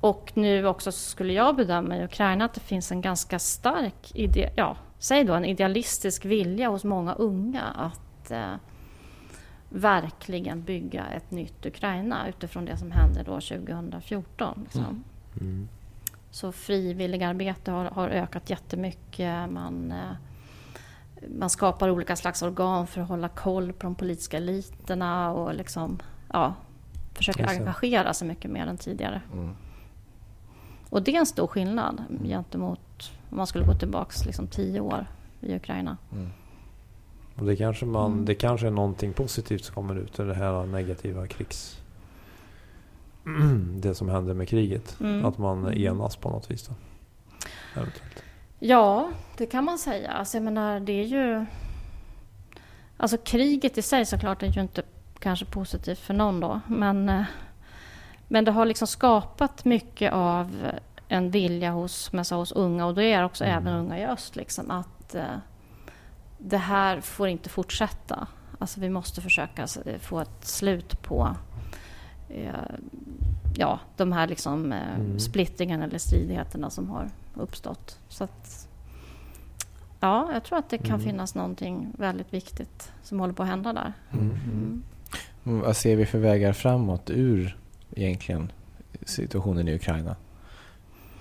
Och 0.00 0.32
nu 0.34 0.66
också 0.66 0.92
skulle 0.92 1.32
jag 1.32 1.56
bedöma 1.56 1.96
i 1.96 2.04
Ukraina 2.04 2.44
att 2.44 2.54
det 2.54 2.60
finns 2.60 2.92
en 2.92 3.00
ganska 3.00 3.38
stark, 3.38 4.12
ide, 4.14 4.52
ja, 4.56 4.76
säg 4.98 5.24
då 5.24 5.34
en 5.34 5.44
idealistisk 5.44 6.24
vilja 6.24 6.68
hos 6.68 6.84
många 6.84 7.14
unga 7.14 7.62
att 7.62 8.30
eh, 8.30 8.54
verkligen 9.70 10.62
bygga 10.62 11.06
ett 11.06 11.30
nytt 11.30 11.66
Ukraina 11.66 12.28
utifrån 12.28 12.64
det 12.64 12.76
som 12.76 12.90
hände 12.90 13.22
då 13.22 13.40
2014. 13.40 14.60
Liksom. 14.62 15.04
Mm. 15.40 15.68
Så 16.30 16.52
frivilligarbete 16.52 17.70
har, 17.70 17.84
har 17.84 18.08
ökat 18.08 18.50
jättemycket. 18.50 19.50
Man, 19.50 19.92
eh, 19.92 20.12
man 21.38 21.50
skapar 21.50 21.90
olika 21.90 22.16
slags 22.16 22.42
organ 22.42 22.86
för 22.86 23.00
att 23.00 23.08
hålla 23.08 23.28
koll 23.28 23.72
på 23.72 23.86
de 23.86 23.94
politiska 23.94 24.36
eliterna 24.36 25.32
och 25.32 25.54
liksom, 25.54 25.98
ja, 26.32 26.54
försöker 27.14 27.48
engagera 27.48 28.14
sig 28.14 28.28
mycket 28.28 28.50
mer 28.50 28.66
än 28.66 28.76
tidigare. 28.76 29.22
Mm. 29.32 29.54
Och 30.90 31.02
det 31.02 31.14
är 31.14 31.18
en 31.18 31.26
stor 31.26 31.46
skillnad 31.46 32.04
gentemot 32.24 33.12
om 33.30 33.36
man 33.36 33.46
skulle 33.46 33.64
gå 33.64 33.74
tillbaka 33.74 34.12
liksom 34.26 34.46
tio 34.46 34.80
år 34.80 35.06
i 35.40 35.54
Ukraina. 35.54 35.96
Mm. 36.12 36.30
Och 37.40 37.46
det 37.46 37.56
kanske, 37.56 37.86
man, 37.86 38.12
Mm. 38.12 38.24
det 38.24 38.34
kanske 38.34 38.66
är 38.66 38.70
någonting 38.70 39.12
positivt 39.12 39.64
som 39.64 39.74
kommer 39.74 39.94
ut 39.98 40.20
ur 40.20 40.26
det 40.26 40.34
här 40.34 40.66
negativa 40.66 41.26
krigs... 41.26 41.76
Det 43.80 43.94
som 43.94 44.08
hände 44.08 44.34
med 44.34 44.48
kriget. 44.48 44.96
Mm. 45.00 45.24
Att 45.24 45.38
man 45.38 45.74
enas 45.74 46.16
på 46.16 46.30
något 46.30 46.50
vis. 46.50 46.68
Då. 46.68 46.74
Eventuellt. 47.80 48.22
Ja, 48.58 49.10
det 49.36 49.46
kan 49.46 49.64
man 49.64 49.78
säga. 49.78 50.10
Alltså, 50.10 50.36
jag 50.36 50.44
menar, 50.44 50.80
det 50.80 50.92
är 50.92 51.04
ju... 51.04 51.46
Alltså 52.96 53.16
kriget 53.16 53.78
i 53.78 53.82
sig 53.82 54.06
såklart 54.06 54.42
är 54.42 54.46
ju 54.46 54.60
inte 54.60 54.82
kanske 55.18 55.44
positivt 55.44 55.98
för 55.98 56.14
någon 56.14 56.40
då. 56.40 56.60
Men, 56.66 57.08
eh, 57.08 57.22
men 58.28 58.44
det 58.44 58.50
har 58.52 58.64
liksom 58.66 58.86
skapat 58.88 59.64
mycket 59.64 60.12
av 60.12 60.66
en 61.08 61.30
vilja 61.30 61.70
hos, 61.70 61.94
som 61.94 62.16
jag 62.18 62.26
sa, 62.26 62.36
hos 62.36 62.52
unga 62.52 62.86
och 62.86 62.94
det 62.94 63.04
är 63.04 63.24
också 63.24 63.44
Mm. 63.44 63.56
även 63.56 63.74
unga 63.74 63.98
i 63.98 64.04
öst 64.06 64.36
liksom 64.36 64.70
att 64.70 65.14
eh, 65.14 65.24
det 66.42 66.56
här 66.58 67.00
får 67.00 67.28
inte 67.28 67.48
fortsätta. 67.48 68.26
Alltså 68.58 68.80
vi 68.80 68.88
måste 68.90 69.20
försöka 69.20 69.62
s- 69.62 69.78
få 70.00 70.20
ett 70.20 70.44
slut 70.44 71.02
på 71.02 71.36
eh, 72.28 72.54
ja, 73.56 73.80
de 73.96 74.12
här 74.12 74.26
liksom, 74.28 74.72
eh, 74.72 74.94
Mm. 74.94 75.18
splittringarna 75.20 75.84
eller 75.84 75.98
stridigheterna 75.98 76.70
som 76.70 76.90
har 76.90 77.10
uppstått. 77.34 77.98
Så 78.08 78.24
att, 78.24 78.68
ja, 80.00 80.30
jag 80.32 80.44
tror 80.44 80.58
att 80.58 80.70
det 80.70 80.78
kan 80.78 80.86
Mm. 80.94 81.00
finnas 81.00 81.34
någonting 81.34 81.92
väldigt 81.98 82.34
viktigt 82.34 82.92
som 83.02 83.20
håller 83.20 83.34
på 83.34 83.42
att 83.42 83.48
hända 83.48 83.72
där. 83.72 83.92
Mm. 84.12 84.30
Mm, 85.44 85.60
Vad 85.60 85.76
ser 85.76 85.96
vi 85.96 86.06
för 86.06 86.18
vägar 86.18 86.52
framåt 86.52 87.10
ur 87.10 87.56
egentligen 87.96 88.52
situationen 89.06 89.68
i 89.68 89.74
Ukraina? 89.74 90.16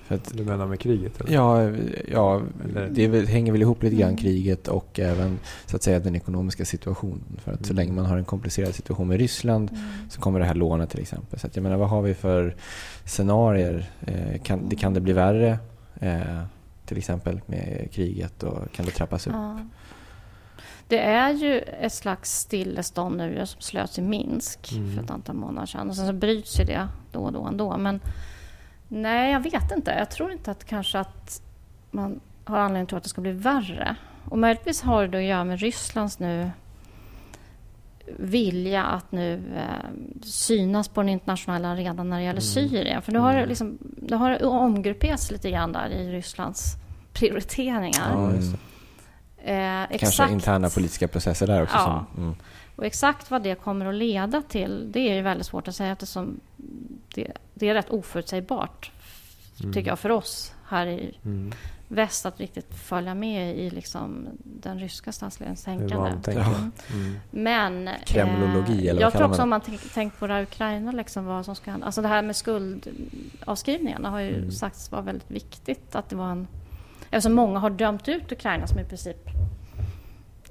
För 0.09 0.15
att, 0.15 0.37
Du 0.37 0.43
menar 0.43 0.67
med 0.67 0.79
kriget? 0.79 1.21
Eller? 1.21 1.33
ja, 1.33 1.61
ja 2.11 2.41
Eller- 2.65 2.89
det 3.09 3.25
hänger 3.29 3.51
väl 3.51 3.61
ihop 3.61 3.83
lite 3.83 3.95
grann 3.95 4.17
kriget 4.17 4.67
och 4.67 4.99
även 4.99 5.39
så 5.65 5.75
att 5.75 5.83
säga 5.83 5.99
den 5.99 6.15
ekonomiska 6.15 6.65
situationen. 6.65 7.39
För 7.43 7.51
att 7.51 7.65
så 7.65 7.73
Mm. 7.73 7.75
länge 7.75 7.91
man 7.93 8.05
har 8.05 8.17
en 8.17 8.25
komplicerad 8.25 8.75
situation 8.75 9.07
med 9.07 9.17
Ryssland 9.17 9.69
Mm. 9.69 9.83
så 10.09 10.21
kommer 10.21 10.39
det 10.39 10.45
här 10.45 10.55
lånet 10.55 10.89
till 10.89 10.99
exempel. 11.01 11.39
Så 11.39 11.47
att 11.47 11.55
jag 11.55 11.63
menar, 11.63 11.77
vad 11.77 11.89
har 11.89 12.01
vi 12.01 12.13
för 12.13 12.55
scenarier? 13.05 13.89
Eh, 14.07 14.41
kan, 14.41 14.69
det, 14.69 14.75
kan 14.75 14.93
det 14.93 14.99
bli 15.01 15.13
värre? 15.13 15.59
Eh, 15.99 16.41
till 16.85 16.97
exempel 16.97 17.41
med 17.45 17.87
kriget 17.91 18.43
och 18.43 18.71
kan 18.71 18.85
det 18.85 18.91
trappas 18.91 19.27
upp? 19.27 19.33
Ja. 19.33 19.59
Det 20.87 20.99
är 20.99 21.31
ju 21.33 21.59
ett 21.59 21.93
slags 21.93 22.39
stillestånd 22.39 23.17
nu 23.17 23.45
som 23.45 23.61
slöts 23.61 23.99
i 23.99 24.01
Minsk 24.01 24.71
Mm. 24.71 24.95
för 24.95 25.03
ett 25.03 25.11
antal 25.11 25.35
månader 25.35 25.67
sedan. 25.67 25.89
Och 25.89 25.95
sen 25.95 26.07
så 26.07 26.13
bryts 26.13 26.59
ju 26.59 26.63
det 26.63 26.87
då 27.11 27.19
och 27.19 27.33
då 27.33 27.43
ändå. 27.43 27.77
Men 27.77 27.99
nej, 28.89 29.31
jag 29.31 29.39
vet 29.39 29.71
inte. 29.71 29.91
Jag 29.91 30.11
tror 30.11 30.31
inte 30.31 30.51
att 30.51 30.65
kanske 30.65 30.99
att 30.99 31.41
man 31.91 32.19
har 32.43 32.57
anledning 32.57 32.83
att 32.83 32.89
tro 32.89 32.97
att 32.97 33.03
det 33.03 33.09
ska 33.09 33.21
bli 33.21 33.31
värre. 33.31 33.95
Och 34.25 34.37
möjligtvis 34.39 34.81
har 34.81 35.07
det 35.07 35.17
att 35.17 35.23
göra 35.23 35.43
med 35.43 35.59
Rysslands 35.59 36.19
nu 36.19 36.51
vilja 38.17 38.83
att 38.83 39.11
nu 39.11 39.33
eh, 39.57 39.89
synas 40.23 40.87
på 40.87 41.01
den 41.01 41.09
internationella 41.09 41.67
arenan 41.67 42.09
när 42.09 42.17
det 42.17 42.23
gäller 42.23 42.41
Mm. 42.57 42.69
Syrien. 42.69 43.01
För 43.01 43.11
nu 43.11 43.19
har 43.19 43.31
det, 43.33 43.37
Mm. 43.37 43.49
liksom, 43.49 43.77
det 43.81 44.15
har 44.15 44.43
omgrupperats 44.45 45.31
lite 45.31 45.51
grann 45.51 45.71
där 45.71 45.89
i 45.89 46.11
Rysslands 46.11 46.73
prioriteringar. 47.13 48.11
Ja. 48.13 48.31
Eh, 49.43 49.87
Kanske 49.87 49.95
exakt, 50.05 50.31
interna 50.31 50.69
politiska 50.69 51.07
processer 51.07 51.47
där 51.47 51.63
också. 51.63 51.75
Ja. 51.77 52.05
Som, 52.15 52.23
mm. 52.23 52.35
Och 52.79 52.85
exakt 52.85 53.31
vad 53.31 53.43
det 53.43 53.55
kommer 53.55 53.85
att 53.85 53.95
leda 53.95 54.41
till, 54.41 54.91
det 54.91 54.99
är 55.09 55.15
ju 55.15 55.21
väldigt 55.21 55.47
svårt 55.47 55.67
att 55.67 55.75
säga 55.75 55.91
eftersom 55.91 56.39
det, 57.15 57.31
det 57.53 57.69
är 57.69 57.73
rätt 57.73 57.89
oförutsägbart, 57.89 58.91
Mm. 59.61 59.73
tycker 59.73 59.89
jag, 59.91 59.99
för 59.99 60.09
oss 60.11 60.53
här 60.67 60.85
i 60.87 61.17
Mm. 61.25 61.51
väst 61.87 62.25
att 62.25 62.39
riktigt 62.39 62.75
följa 62.75 63.15
med 63.15 63.57
i 63.57 63.69
liksom 63.69 64.27
den 64.43 64.79
ryska 64.79 65.11
statsledningens 65.11 65.63
tänkande. 65.63 66.11
tänker. 66.23 66.41
Mm. 66.41 66.71
Mm. 66.93 67.15
Men 67.31 67.87
eh, 67.87 67.93
Kremlologi, 68.05 68.87
eller 68.89 68.93
vad 68.93 69.01
jag 69.01 69.13
tror 69.13 69.23
också 69.27 69.37
man 69.39 69.43
om 69.43 69.49
man 69.49 69.61
tänk- 69.61 69.93
tänkt 69.93 70.19
på 70.19 70.27
det 70.27 70.33
här 70.33 70.41
Ukraina, 70.43 70.91
liksom 70.91 71.25
vad 71.25 71.45
som 71.45 71.55
ska 71.55 71.71
hända. 71.71 71.85
Alltså 71.85 72.01
det 72.01 72.07
här 72.07 72.21
med 72.21 72.35
skuldavskrivningarna 72.35 74.09
har 74.09 74.19
ju 74.19 74.35
Mm. 74.37 74.51
sagts 74.51 74.91
vara 74.91 75.01
väldigt 75.01 75.31
viktigt. 75.31 75.95
Att 75.95 76.09
det 76.09 76.15
var 76.15 76.31
en, 76.31 76.47
eftersom 77.11 77.33
många 77.33 77.59
har 77.59 77.69
dömt 77.69 78.07
ut 78.07 78.31
Ukraina 78.31 78.67
som 78.67 78.79
i 78.79 78.83
princip 78.83 79.17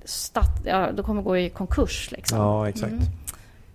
stat, 0.08 0.60
ja, 0.64 0.92
då 0.92 1.02
kommer 1.02 1.22
gå 1.22 1.36
i 1.38 1.50
konkurs. 1.50 2.10
Liksom. 2.12 2.38
Ja, 2.38 2.68
exakt. 2.68 2.92
Mm. 2.92 3.04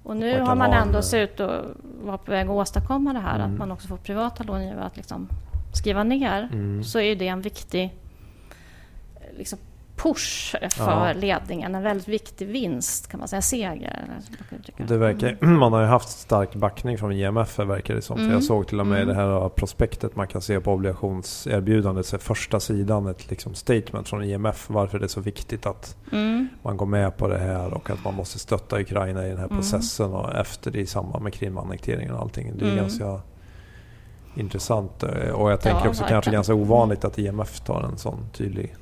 Och 0.03 0.17
nu 0.17 0.37
Man 0.37 0.47
har 0.47 0.55
man 0.55 0.71
ändå 0.73 0.97
en- 0.97 1.03
sett 1.03 1.29
ut 1.31 1.39
att 1.39 1.65
vara 2.03 2.17
på 2.17 2.31
väg 2.31 2.45
att 2.45 2.51
åstadkomma 2.51 3.13
det 3.13 3.19
här. 3.19 3.35
Mm. 3.39 3.51
Att 3.51 3.57
man 3.59 3.71
också 3.71 3.87
får 3.87 3.97
privata 3.97 4.43
långivare 4.43 4.83
att 4.85 4.97
liksom 4.97 5.27
skriva 5.73 6.03
ner. 6.03 6.49
Mm. 6.53 6.83
Så 6.83 6.99
är 6.99 7.15
det 7.15 7.27
en 7.27 7.41
viktig 7.41 7.93
liksom, 9.37 9.59
push 9.95 10.55
för 10.71 11.07
ja. 11.07 11.13
ledningen. 11.13 11.75
En 11.75 11.83
väldigt 11.83 12.07
viktig 12.07 12.47
vinst 12.47 13.07
kan 13.07 13.19
man 13.19 13.27
säga, 13.27 13.41
seger. 13.41 14.05
Det 14.87 14.97
verkar, 14.97 15.45
man 15.45 15.73
har 15.73 15.81
ju 15.81 15.87
haft 15.87 16.09
stark 16.09 16.55
backning 16.55 16.97
från 16.97 17.11
IMF 17.11 17.59
verkar 17.59 17.95
det 17.95 18.01
som. 18.01 18.17
Mm. 18.17 18.29
För 18.29 18.35
jag 18.35 18.43
såg 18.43 18.67
till 18.67 18.79
och 18.79 18.87
med 18.87 19.01
mm. 19.01 19.07
det 19.07 19.21
här 19.21 19.49
prospektet 19.49 20.15
man 20.15 20.27
kan 20.27 20.41
se 20.41 20.59
på 20.59 20.73
obligationserbjudandet, 20.73 22.05
så 22.05 22.17
första 22.17 22.59
sidan 22.59 23.07
ett 23.07 23.29
liksom 23.29 23.53
statement 23.53 24.09
från 24.09 24.23
IMF 24.23 24.69
varför 24.69 24.99
det 24.99 25.05
är 25.05 25.07
så 25.07 25.21
viktigt 25.21 25.65
att 25.65 25.97
mm. 26.11 26.47
man 26.61 26.77
går 26.77 26.85
med 26.85 27.17
på 27.17 27.27
det 27.27 27.39
här 27.39 27.73
och 27.73 27.89
att 27.89 28.03
man 28.03 28.13
måste 28.13 28.39
stötta 28.39 28.81
Ukraina 28.81 29.25
i 29.25 29.29
den 29.29 29.37
här 29.37 29.45
mm. 29.45 29.57
processen 29.57 30.13
och 30.13 30.35
efter 30.35 30.75
i 30.75 30.85
samband 30.85 31.23
med 31.23 31.33
Krimannekteringen 31.33 32.13
och 32.13 32.21
allting. 32.21 32.53
Det 32.57 32.65
är 32.65 32.71
mm. 32.71 32.83
ganska 32.83 33.21
intressant 34.35 35.03
och 35.33 35.51
jag 35.51 35.61
tänker 35.61 35.83
ja, 35.83 35.89
också 35.89 36.03
kanske 36.07 36.31
ganska 36.31 36.53
ovanligt 36.53 37.05
att 37.05 37.19
IMF 37.19 37.59
tar 37.59 37.83
en 37.83 37.97
sån 37.97 38.29
tydlig 38.33 38.75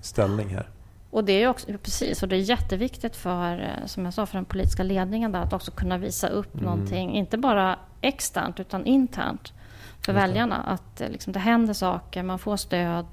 ställning 0.00 0.48
här. 0.48 0.68
Och 1.10 1.24
det 1.24 1.42
är 1.42 1.48
också, 1.48 1.66
precis, 1.82 2.22
och 2.22 2.28
det 2.28 2.36
är 2.36 2.40
jätteviktigt 2.40 3.16
för, 3.16 3.60
eh, 3.60 3.86
som 3.86 4.04
jag 4.04 4.14
sa, 4.14 4.26
för 4.26 4.34
den 4.34 4.44
politiska 4.44 4.82
ledningen 4.82 5.32
där, 5.32 5.40
att 5.40 5.52
också 5.52 5.70
kunna 5.70 5.98
visa 5.98 6.28
upp 6.28 6.54
mm. 6.54 6.64
någonting, 6.64 7.16
inte 7.16 7.38
bara 7.38 7.78
externt 8.00 8.60
utan 8.60 8.86
internt 8.86 9.52
för 10.00 10.12
okay. 10.12 10.26
väljarna. 10.26 10.56
Att 10.56 11.00
eh, 11.00 11.08
liksom, 11.08 11.32
det 11.32 11.38
händer 11.38 11.74
saker, 11.74 12.22
man 12.22 12.38
får 12.38 12.56
stöd. 12.56 13.06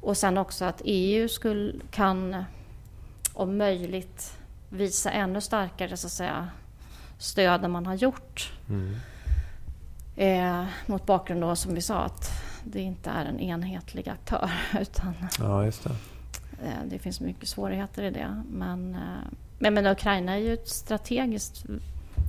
Och 0.00 0.16
sen 0.16 0.38
också 0.38 0.64
att 0.64 0.82
EU 0.84 1.28
skulle, 1.28 1.72
kan 1.90 2.44
om 3.32 3.56
möjligt 3.56 4.38
visa 4.68 5.10
ännu 5.10 5.40
starkare 5.40 5.96
så 5.96 6.06
att 6.06 6.12
säga, 6.12 6.48
stöd 7.18 7.64
än 7.64 7.70
man 7.70 7.86
har 7.86 7.94
gjort. 7.94 8.52
Mm. 8.68 8.96
Eh, 10.16 10.66
mot 10.86 11.06
bakgrund 11.06 11.40
då, 11.40 11.56
som 11.56 11.74
vi 11.74 11.80
sa, 11.80 11.98
att 11.98 12.43
det 12.64 12.80
inte 12.80 13.10
är 13.10 13.24
en 13.24 13.40
enhetlig 13.40 14.08
aktör. 14.08 14.50
Utan 14.80 15.14
ja, 15.38 15.64
just 15.64 15.84
det. 15.84 15.90
Eh, 16.64 16.84
det 16.86 16.98
finns 16.98 17.20
mycket 17.20 17.48
svårigheter 17.48 18.02
i 18.02 18.10
det. 18.10 18.42
Men, 18.50 18.94
eh, 18.94 19.28
men, 19.58 19.74
men 19.74 19.86
Ukraina 19.86 20.32
är 20.32 20.38
ju 20.38 20.54
ett 20.54 20.68
strategiskt... 20.68 21.64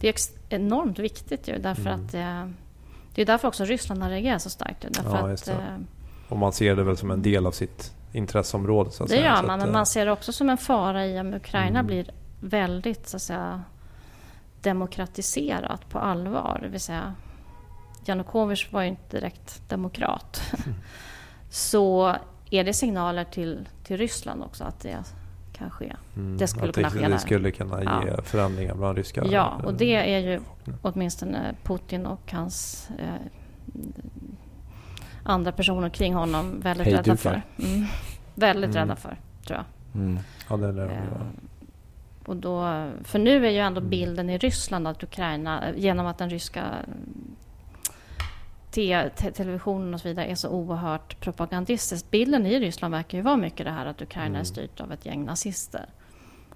Det 0.02 0.08
är 0.10 0.16
enormt 0.50 1.00
viktigt 1.00 1.48
ju 1.48 1.58
därför 1.58 1.82
mm. 1.90 2.06
att 2.06 2.12
det, 2.12 2.54
det 3.16 3.22
är 3.22 3.26
därför 3.26 3.48
också 3.48 3.66
Ryssland 3.66 4.04
har 4.04 4.10
reagerat 4.10 4.42
så 4.42 4.50
starkt. 4.50 4.86
Därför 4.90 5.28
ja, 5.28 5.34
att, 5.34 5.48
eh, 5.48 5.78
och 6.30 6.38
man 6.38 6.54
ser 6.54 6.76
det 6.76 6.84
väl 6.84 6.98
som 6.98 7.12
en 7.12 7.22
del 7.22 7.46
av 7.46 7.52
sitt 7.52 7.96
intresseområde? 8.14 8.92
Så 8.92 9.04
att 9.04 9.10
det 9.10 9.16
säga. 9.16 9.36
gör 9.36 9.44
man, 9.44 9.60
men 9.60 9.72
man 9.72 9.86
ser 9.86 10.06
det 10.06 10.12
också 10.12 10.34
som 10.34 10.50
en 10.50 10.58
fara 10.58 11.06
i 11.06 11.20
om 11.20 11.34
Ukraina 11.34 11.80
mm. 11.80 11.86
blir 11.86 12.12
väldigt 12.40 13.08
så 13.08 13.16
att 13.16 13.22
säga, 13.22 13.64
demokratiserat 14.62 15.90
på 15.90 16.00
allvar. 16.00 16.60
Det 16.64 16.68
vill 16.68 16.80
säga 16.80 17.16
Janukovic 18.08 18.72
var 18.72 18.82
ju 18.82 18.88
inte 18.88 19.18
direkt 19.18 19.70
demokrat. 19.70 20.42
Mm. 20.66 20.78
så 21.50 22.16
är 22.50 22.64
det 22.64 22.74
signaler 22.74 23.24
till, 23.24 23.70
till 23.84 23.98
Ryssland 23.98 24.44
också 24.44 24.64
att 24.64 24.80
det 24.80 24.98
kan 25.54 25.72
ske. 25.72 25.96
Mm, 26.16 26.38
det 26.38 26.48
skulle 26.48 26.72
kunna 26.72 26.90
ske 26.90 27.08
Det 27.08 27.20
skulle 27.20 27.52
kunna 27.52 27.84
ge 27.84 28.12
ja. 28.12 28.22
förändringar 28.24 28.76
bland 28.76 28.98
ryska... 28.98 29.26
Ja, 29.26 29.62
och 29.64 29.74
det 29.74 30.16
är 30.16 30.20
ju 30.20 30.42
åtminstone 30.82 31.56
Putin 31.64 32.06
och 32.06 32.32
hans 32.32 32.90
eh, 33.00 33.14
andra 35.24 35.52
personer 35.52 35.90
kring 35.90 36.14
honom 36.14 36.60
väldigt 36.60 36.88
Hej, 36.88 36.96
rädda 36.96 37.18
för. 37.18 37.42
Mm, 37.60 37.86
väldigt 38.36 38.76
mm. 38.76 38.82
rädda 38.82 38.96
för, 38.96 39.20
tror 39.48 39.58
jag. 39.58 40.02
Mm. 40.02 40.20
Ja, 40.50 40.58
det 40.58 40.68
är 40.68 40.74
det 40.74 40.84
eh, 40.84 41.02
och 42.26 42.36
då, 42.36 42.88
för 43.04 43.20
nu 43.20 43.48
är 43.48 43.52
ju 43.52 43.60
ändå 43.60 43.80
mm. 43.80 43.90
bilden 43.90 44.30
i 44.30 44.38
Ryssland 44.38 44.88
att 44.88 45.04
Ukraina, 45.04 45.76
genom 45.76 46.06
att 46.06 46.18
den 46.18 46.30
ryska 46.30 46.64
te, 48.76 49.10
te, 49.10 49.32
televisionen 49.32 49.94
och 49.94 50.02
så 50.02 50.08
vidare 50.08 50.26
är 50.26 50.36
så 50.36 50.50
oerhört 50.50 51.20
propagandistisk. 51.20 52.12
Bilden 52.12 52.46
i 52.46 52.60
Ryssland 52.60 52.94
verkar 52.94 53.18
ju 53.18 53.22
vara 53.22 53.38
mycket 53.38 53.66
det 53.66 53.72
här 53.72 53.86
att 53.86 54.02
Ukraina 54.02 54.28
mm. 54.28 54.42
är 54.42 54.44
styrt 54.44 54.82
av 54.82 54.92
ett 54.92 55.06
gäng 55.06 55.26
nazister 55.26 55.90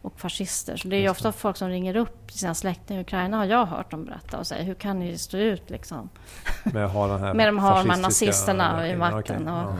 och 0.01 0.19
fascister. 0.19 0.77
Så 0.77 0.87
det 0.87 0.95
är 0.95 1.01
ju 1.01 1.09
ofta 1.09 1.31
folk 1.31 1.57
som 1.57 1.69
ringer 1.69 1.95
upp 1.95 2.31
sina 2.31 2.55
släktingar 2.55 2.99
i 2.99 3.03
Ukraina 3.03 3.37
har 3.37 3.45
jag 3.45 3.65
hört 3.65 3.91
dem 3.91 4.05
berätta 4.05 4.37
och 4.37 4.47
säga 4.47 4.63
hur 4.63 4.73
kan 4.73 4.99
ni 4.99 5.17
stå 5.17 5.37
ut 5.37 5.69
liksom? 5.69 6.09
Med, 6.63 6.85
att 6.85 6.93
ha 6.93 7.07
den 7.07 7.19
här 7.19 7.33
Med 7.39 7.47
de 7.47 7.59
har 7.59 7.83
de 7.83 7.89
här 7.89 8.01
nazisterna 8.01 8.89
i 8.89 8.95
makten. 8.95 9.47
Och, 9.47 9.69
ja. 9.69 9.75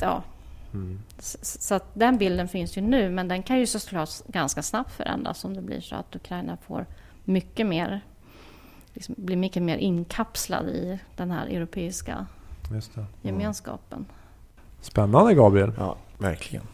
ja. 0.00 0.22
Mm. 0.74 1.02
Så, 1.18 1.38
så, 1.42 1.74
att 1.74 1.94
den 1.94 2.18
bilden 2.18 2.48
finns 2.48 2.78
ju 2.78 2.80
nu 2.80 3.10
men 3.10 3.28
den 3.28 3.42
kan 3.42 3.58
ju 3.58 3.66
såklart 3.66 4.10
ganska 4.26 4.62
snabbt 4.62 4.92
förändras 4.92 5.44
om 5.44 5.54
det 5.54 5.62
blir 5.62 5.80
så 5.80 5.96
att 5.96 6.16
Ukraina 6.16 6.56
får 6.56 6.86
mycket 7.24 7.66
mer 7.66 8.00
liksom 8.96 9.14
blir 9.18 9.36
mycket 9.36 9.62
mer 9.62 9.76
inkapslad 9.76 10.68
i 10.68 10.98
den 11.16 11.30
här 11.30 11.46
europeiska 11.46 12.26
gemenskapen. 13.22 14.06
Spännande 14.80 15.34
Gabriel. 15.34 15.72
Ja, 15.78 15.96
verkligen. 16.18 16.64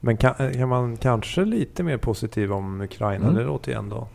Men 0.00 0.16
kan, 0.16 0.52
kan 0.52 0.68
man 0.68 0.96
kanske 0.96 1.44
lite 1.44 1.82
mer 1.82 1.96
positiv 1.96 2.52
om 2.52 2.80
Ukraina? 2.80 3.24
Mm. 3.24 3.34
Det 3.36 3.44
låter 3.44 3.72
ju 3.72 3.78
ändå... 3.78 4.08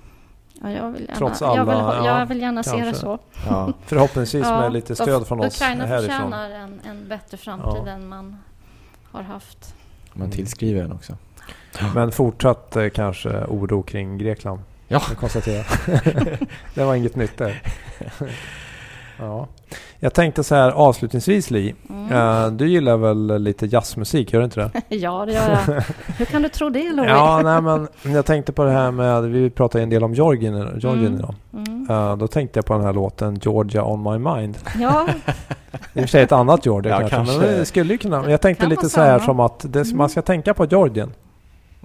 Ja, 0.61 0.71
jag 0.71 0.91
vill 0.91 1.01
gärna, 1.01 1.15
Trots 1.15 1.41
alla, 1.41 1.55
jag 1.55 1.65
vill, 1.65 2.05
ja, 2.05 2.19
jag 2.19 2.25
vill 2.25 2.41
gärna 2.41 2.63
se 2.63 2.77
det 2.77 2.93
så. 2.93 3.19
Ja. 3.47 3.73
Förhoppningsvis 3.85 4.43
ja, 4.43 4.59
med 4.61 4.73
lite 4.73 4.95
stöd 4.95 5.27
från 5.27 5.39
oss 5.39 5.61
Ukraina 5.61 5.85
härifrån. 5.85 6.15
Ukraina 6.15 6.47
förtjänar 6.47 6.49
en, 6.49 6.79
en 6.89 7.07
bättre 7.07 7.37
framtid 7.37 7.87
än 7.87 8.07
man 8.07 8.37
har 9.11 9.23
haft. 9.23 9.75
Man 10.13 10.31
tillskriver 10.31 10.81
den 10.81 10.91
också. 10.91 11.17
Men 11.95 12.11
fortsatt 12.11 12.75
eh, 12.75 12.89
kanske 12.89 13.45
oro 13.45 13.83
kring 13.83 14.17
Grekland? 14.17 14.59
Ja. 14.91 15.01
Jag 15.09 15.17
konstaterar. 15.17 15.65
det 16.75 16.83
var 16.83 16.95
inget 16.95 17.15
nytt 17.15 17.37
där. 17.37 17.61
ja. 19.19 19.47
Jag 19.99 20.13
tänkte 20.13 20.43
så 20.43 20.55
här 20.55 20.71
avslutningsvis 20.71 21.51
Li. 21.51 21.75
Mm. 21.89 22.11
Uh, 22.11 22.51
du 22.51 22.67
gillar 22.67 22.97
väl 22.97 23.43
lite 23.43 23.65
jazzmusik, 23.65 24.33
gör 24.33 24.39
du 24.39 24.45
inte 24.45 24.59
det? 24.59 24.71
ja, 24.95 25.25
det 25.25 25.33
gör 25.33 25.49
jag. 25.49 25.83
Hur 26.17 26.25
kan 26.25 26.41
du 26.41 26.49
tro 26.49 26.69
det 26.69 26.91
Louie? 26.91 27.09
ja, 27.09 27.41
nej, 27.43 27.61
men 27.61 27.87
jag 28.13 28.25
tänkte 28.25 28.51
på 28.51 28.63
det 28.63 28.71
här 28.71 28.91
med, 28.91 29.23
vi 29.23 29.49
pratade 29.49 29.83
en 29.83 29.89
del 29.89 30.03
om 30.03 30.13
Georgien, 30.13 30.79
Georgien 30.79 31.07
mm. 31.07 31.19
idag. 31.19 31.35
Mm. 31.53 31.89
Uh, 31.89 32.17
då 32.17 32.27
tänkte 32.27 32.57
jag 32.57 32.65
på 32.65 32.73
den 32.73 32.83
här 32.83 32.93
låten 32.93 33.39
Georgia 33.41 33.83
on 33.83 34.03
my 34.03 34.17
mind. 34.17 34.57
Ja. 34.79 35.07
I 35.93 35.99
och 35.99 36.01
för 36.01 36.07
sig 36.07 36.23
ett 36.23 36.31
annat 36.31 36.65
Georgia 36.65 36.91
ja, 36.91 36.97
kanske, 36.99 37.15
kanske, 37.15 37.37
men 37.37 37.59
det 37.59 37.65
skulle 37.65 37.93
ju 37.93 37.97
kunna. 37.97 38.21
Men 38.21 38.31
jag 38.31 38.41
tänkte 38.41 38.67
lite 38.67 38.89
så 38.89 39.01
här 39.01 39.19
som 39.19 39.39
att 39.39 39.65
det, 39.69 39.93
man 39.93 40.09
ska 40.09 40.21
tänka 40.21 40.53
på 40.53 40.65
Georgien. 40.65 41.13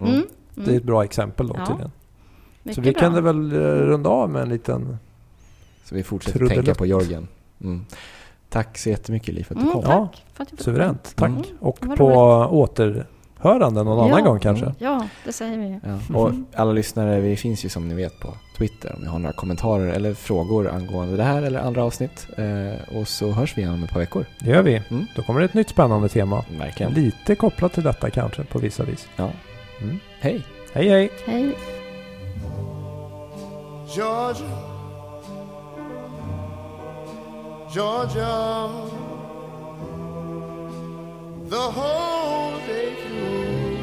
Mm. 0.00 0.22
Det 0.54 0.72
är 0.72 0.76
ett 0.76 0.84
bra 0.84 1.04
exempel 1.04 1.48
då 1.48 1.54
ja. 1.58 1.66
tydligen. 1.66 1.90
Mycket 2.66 2.74
så 2.74 2.80
vi 2.80 2.92
bra. 2.92 3.00
kan 3.00 3.24
väl 3.24 3.52
eh, 3.52 3.58
runda 3.58 4.10
av 4.10 4.30
med 4.30 4.42
en 4.42 4.48
liten 4.48 4.98
Så 5.84 5.94
vi 5.94 6.02
fortsätter 6.02 6.38
trudelutt. 6.38 6.64
tänka 6.64 6.78
på 6.78 6.86
Jörgen. 6.86 7.28
Mm. 7.62 7.84
Tack 8.48 8.78
så 8.78 8.88
jättemycket 8.90 9.34
Liv 9.34 9.44
för 9.44 9.54
att 9.54 9.60
du 9.60 9.70
mm, 9.70 9.82
kom. 9.82 9.92
Ja, 9.92 10.08
suveränt. 10.58 11.12
Tack. 11.16 11.28
Mm. 11.28 11.42
Och 11.60 11.80
på 11.96 12.06
återhörande 12.50 13.82
någon 13.82 13.98
ja. 13.98 14.04
annan 14.14 14.24
gång 14.24 14.40
kanske. 14.40 14.74
Ja, 14.78 15.08
det 15.24 15.32
säger 15.32 15.58
vi. 15.58 15.80
Ja. 15.84 16.18
Och 16.18 16.32
alla 16.54 16.72
lyssnare, 16.72 17.20
vi 17.20 17.36
finns 17.36 17.64
ju 17.64 17.68
som 17.68 17.88
ni 17.88 17.94
vet 17.94 18.20
på 18.20 18.34
Twitter 18.58 18.94
om 18.96 19.02
ni 19.02 19.06
har 19.06 19.18
några 19.18 19.32
kommentarer 19.32 19.88
eller 19.88 20.14
frågor 20.14 20.68
angående 20.68 21.16
det 21.16 21.22
här 21.22 21.42
eller 21.42 21.60
andra 21.60 21.84
avsnitt. 21.84 22.26
Eh, 22.36 22.96
och 22.98 23.08
så 23.08 23.30
hörs 23.30 23.58
vi 23.58 23.62
igen 23.62 23.74
om 23.74 23.84
ett 23.84 23.90
par 23.90 24.00
veckor. 24.00 24.26
Det 24.40 24.50
gör 24.50 24.62
vi. 24.62 24.82
Mm. 24.90 25.06
Då 25.16 25.22
kommer 25.22 25.40
det 25.40 25.46
ett 25.46 25.54
nytt 25.54 25.68
spännande 25.68 26.08
tema. 26.08 26.44
Verkligen. 26.58 26.92
Lite 26.92 27.34
kopplat 27.34 27.72
till 27.72 27.82
detta 27.82 28.10
kanske 28.10 28.44
på 28.44 28.58
vissa 28.58 28.84
vis. 28.84 29.08
Ja. 29.16 29.30
Mm. 29.82 29.98
Hej. 30.20 30.46
Hej 30.72 30.88
hej. 30.88 31.10
Hej. 31.26 31.54
Georgia, 33.92 34.50
Georgia, 37.70 38.68
the 41.44 41.70
whole 41.70 42.58
day 42.66 42.94
through, 43.02 43.76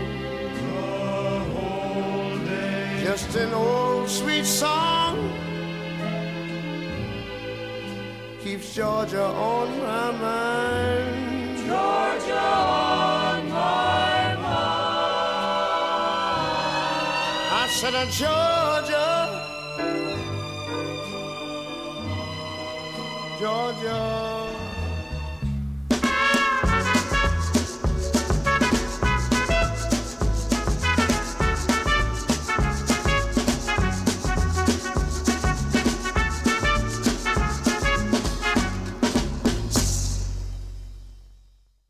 the 0.60 1.40
whole 1.54 2.38
day 2.46 3.04
just 3.04 3.36
an 3.36 3.54
old 3.54 4.10
sweet 4.10 4.46
song 4.46 5.18
keeps 8.44 8.76
Georgia 8.76 9.24
on 9.24 9.70
my 9.80 10.12
mind. 10.12 11.58
Georgia 11.66 12.40
on 12.40 13.50
my 13.50 14.36
mind. 14.36 14.74
I 17.52 17.68
said, 17.72 18.12
Georgia. 18.12 18.83
Georgia. 23.44 24.33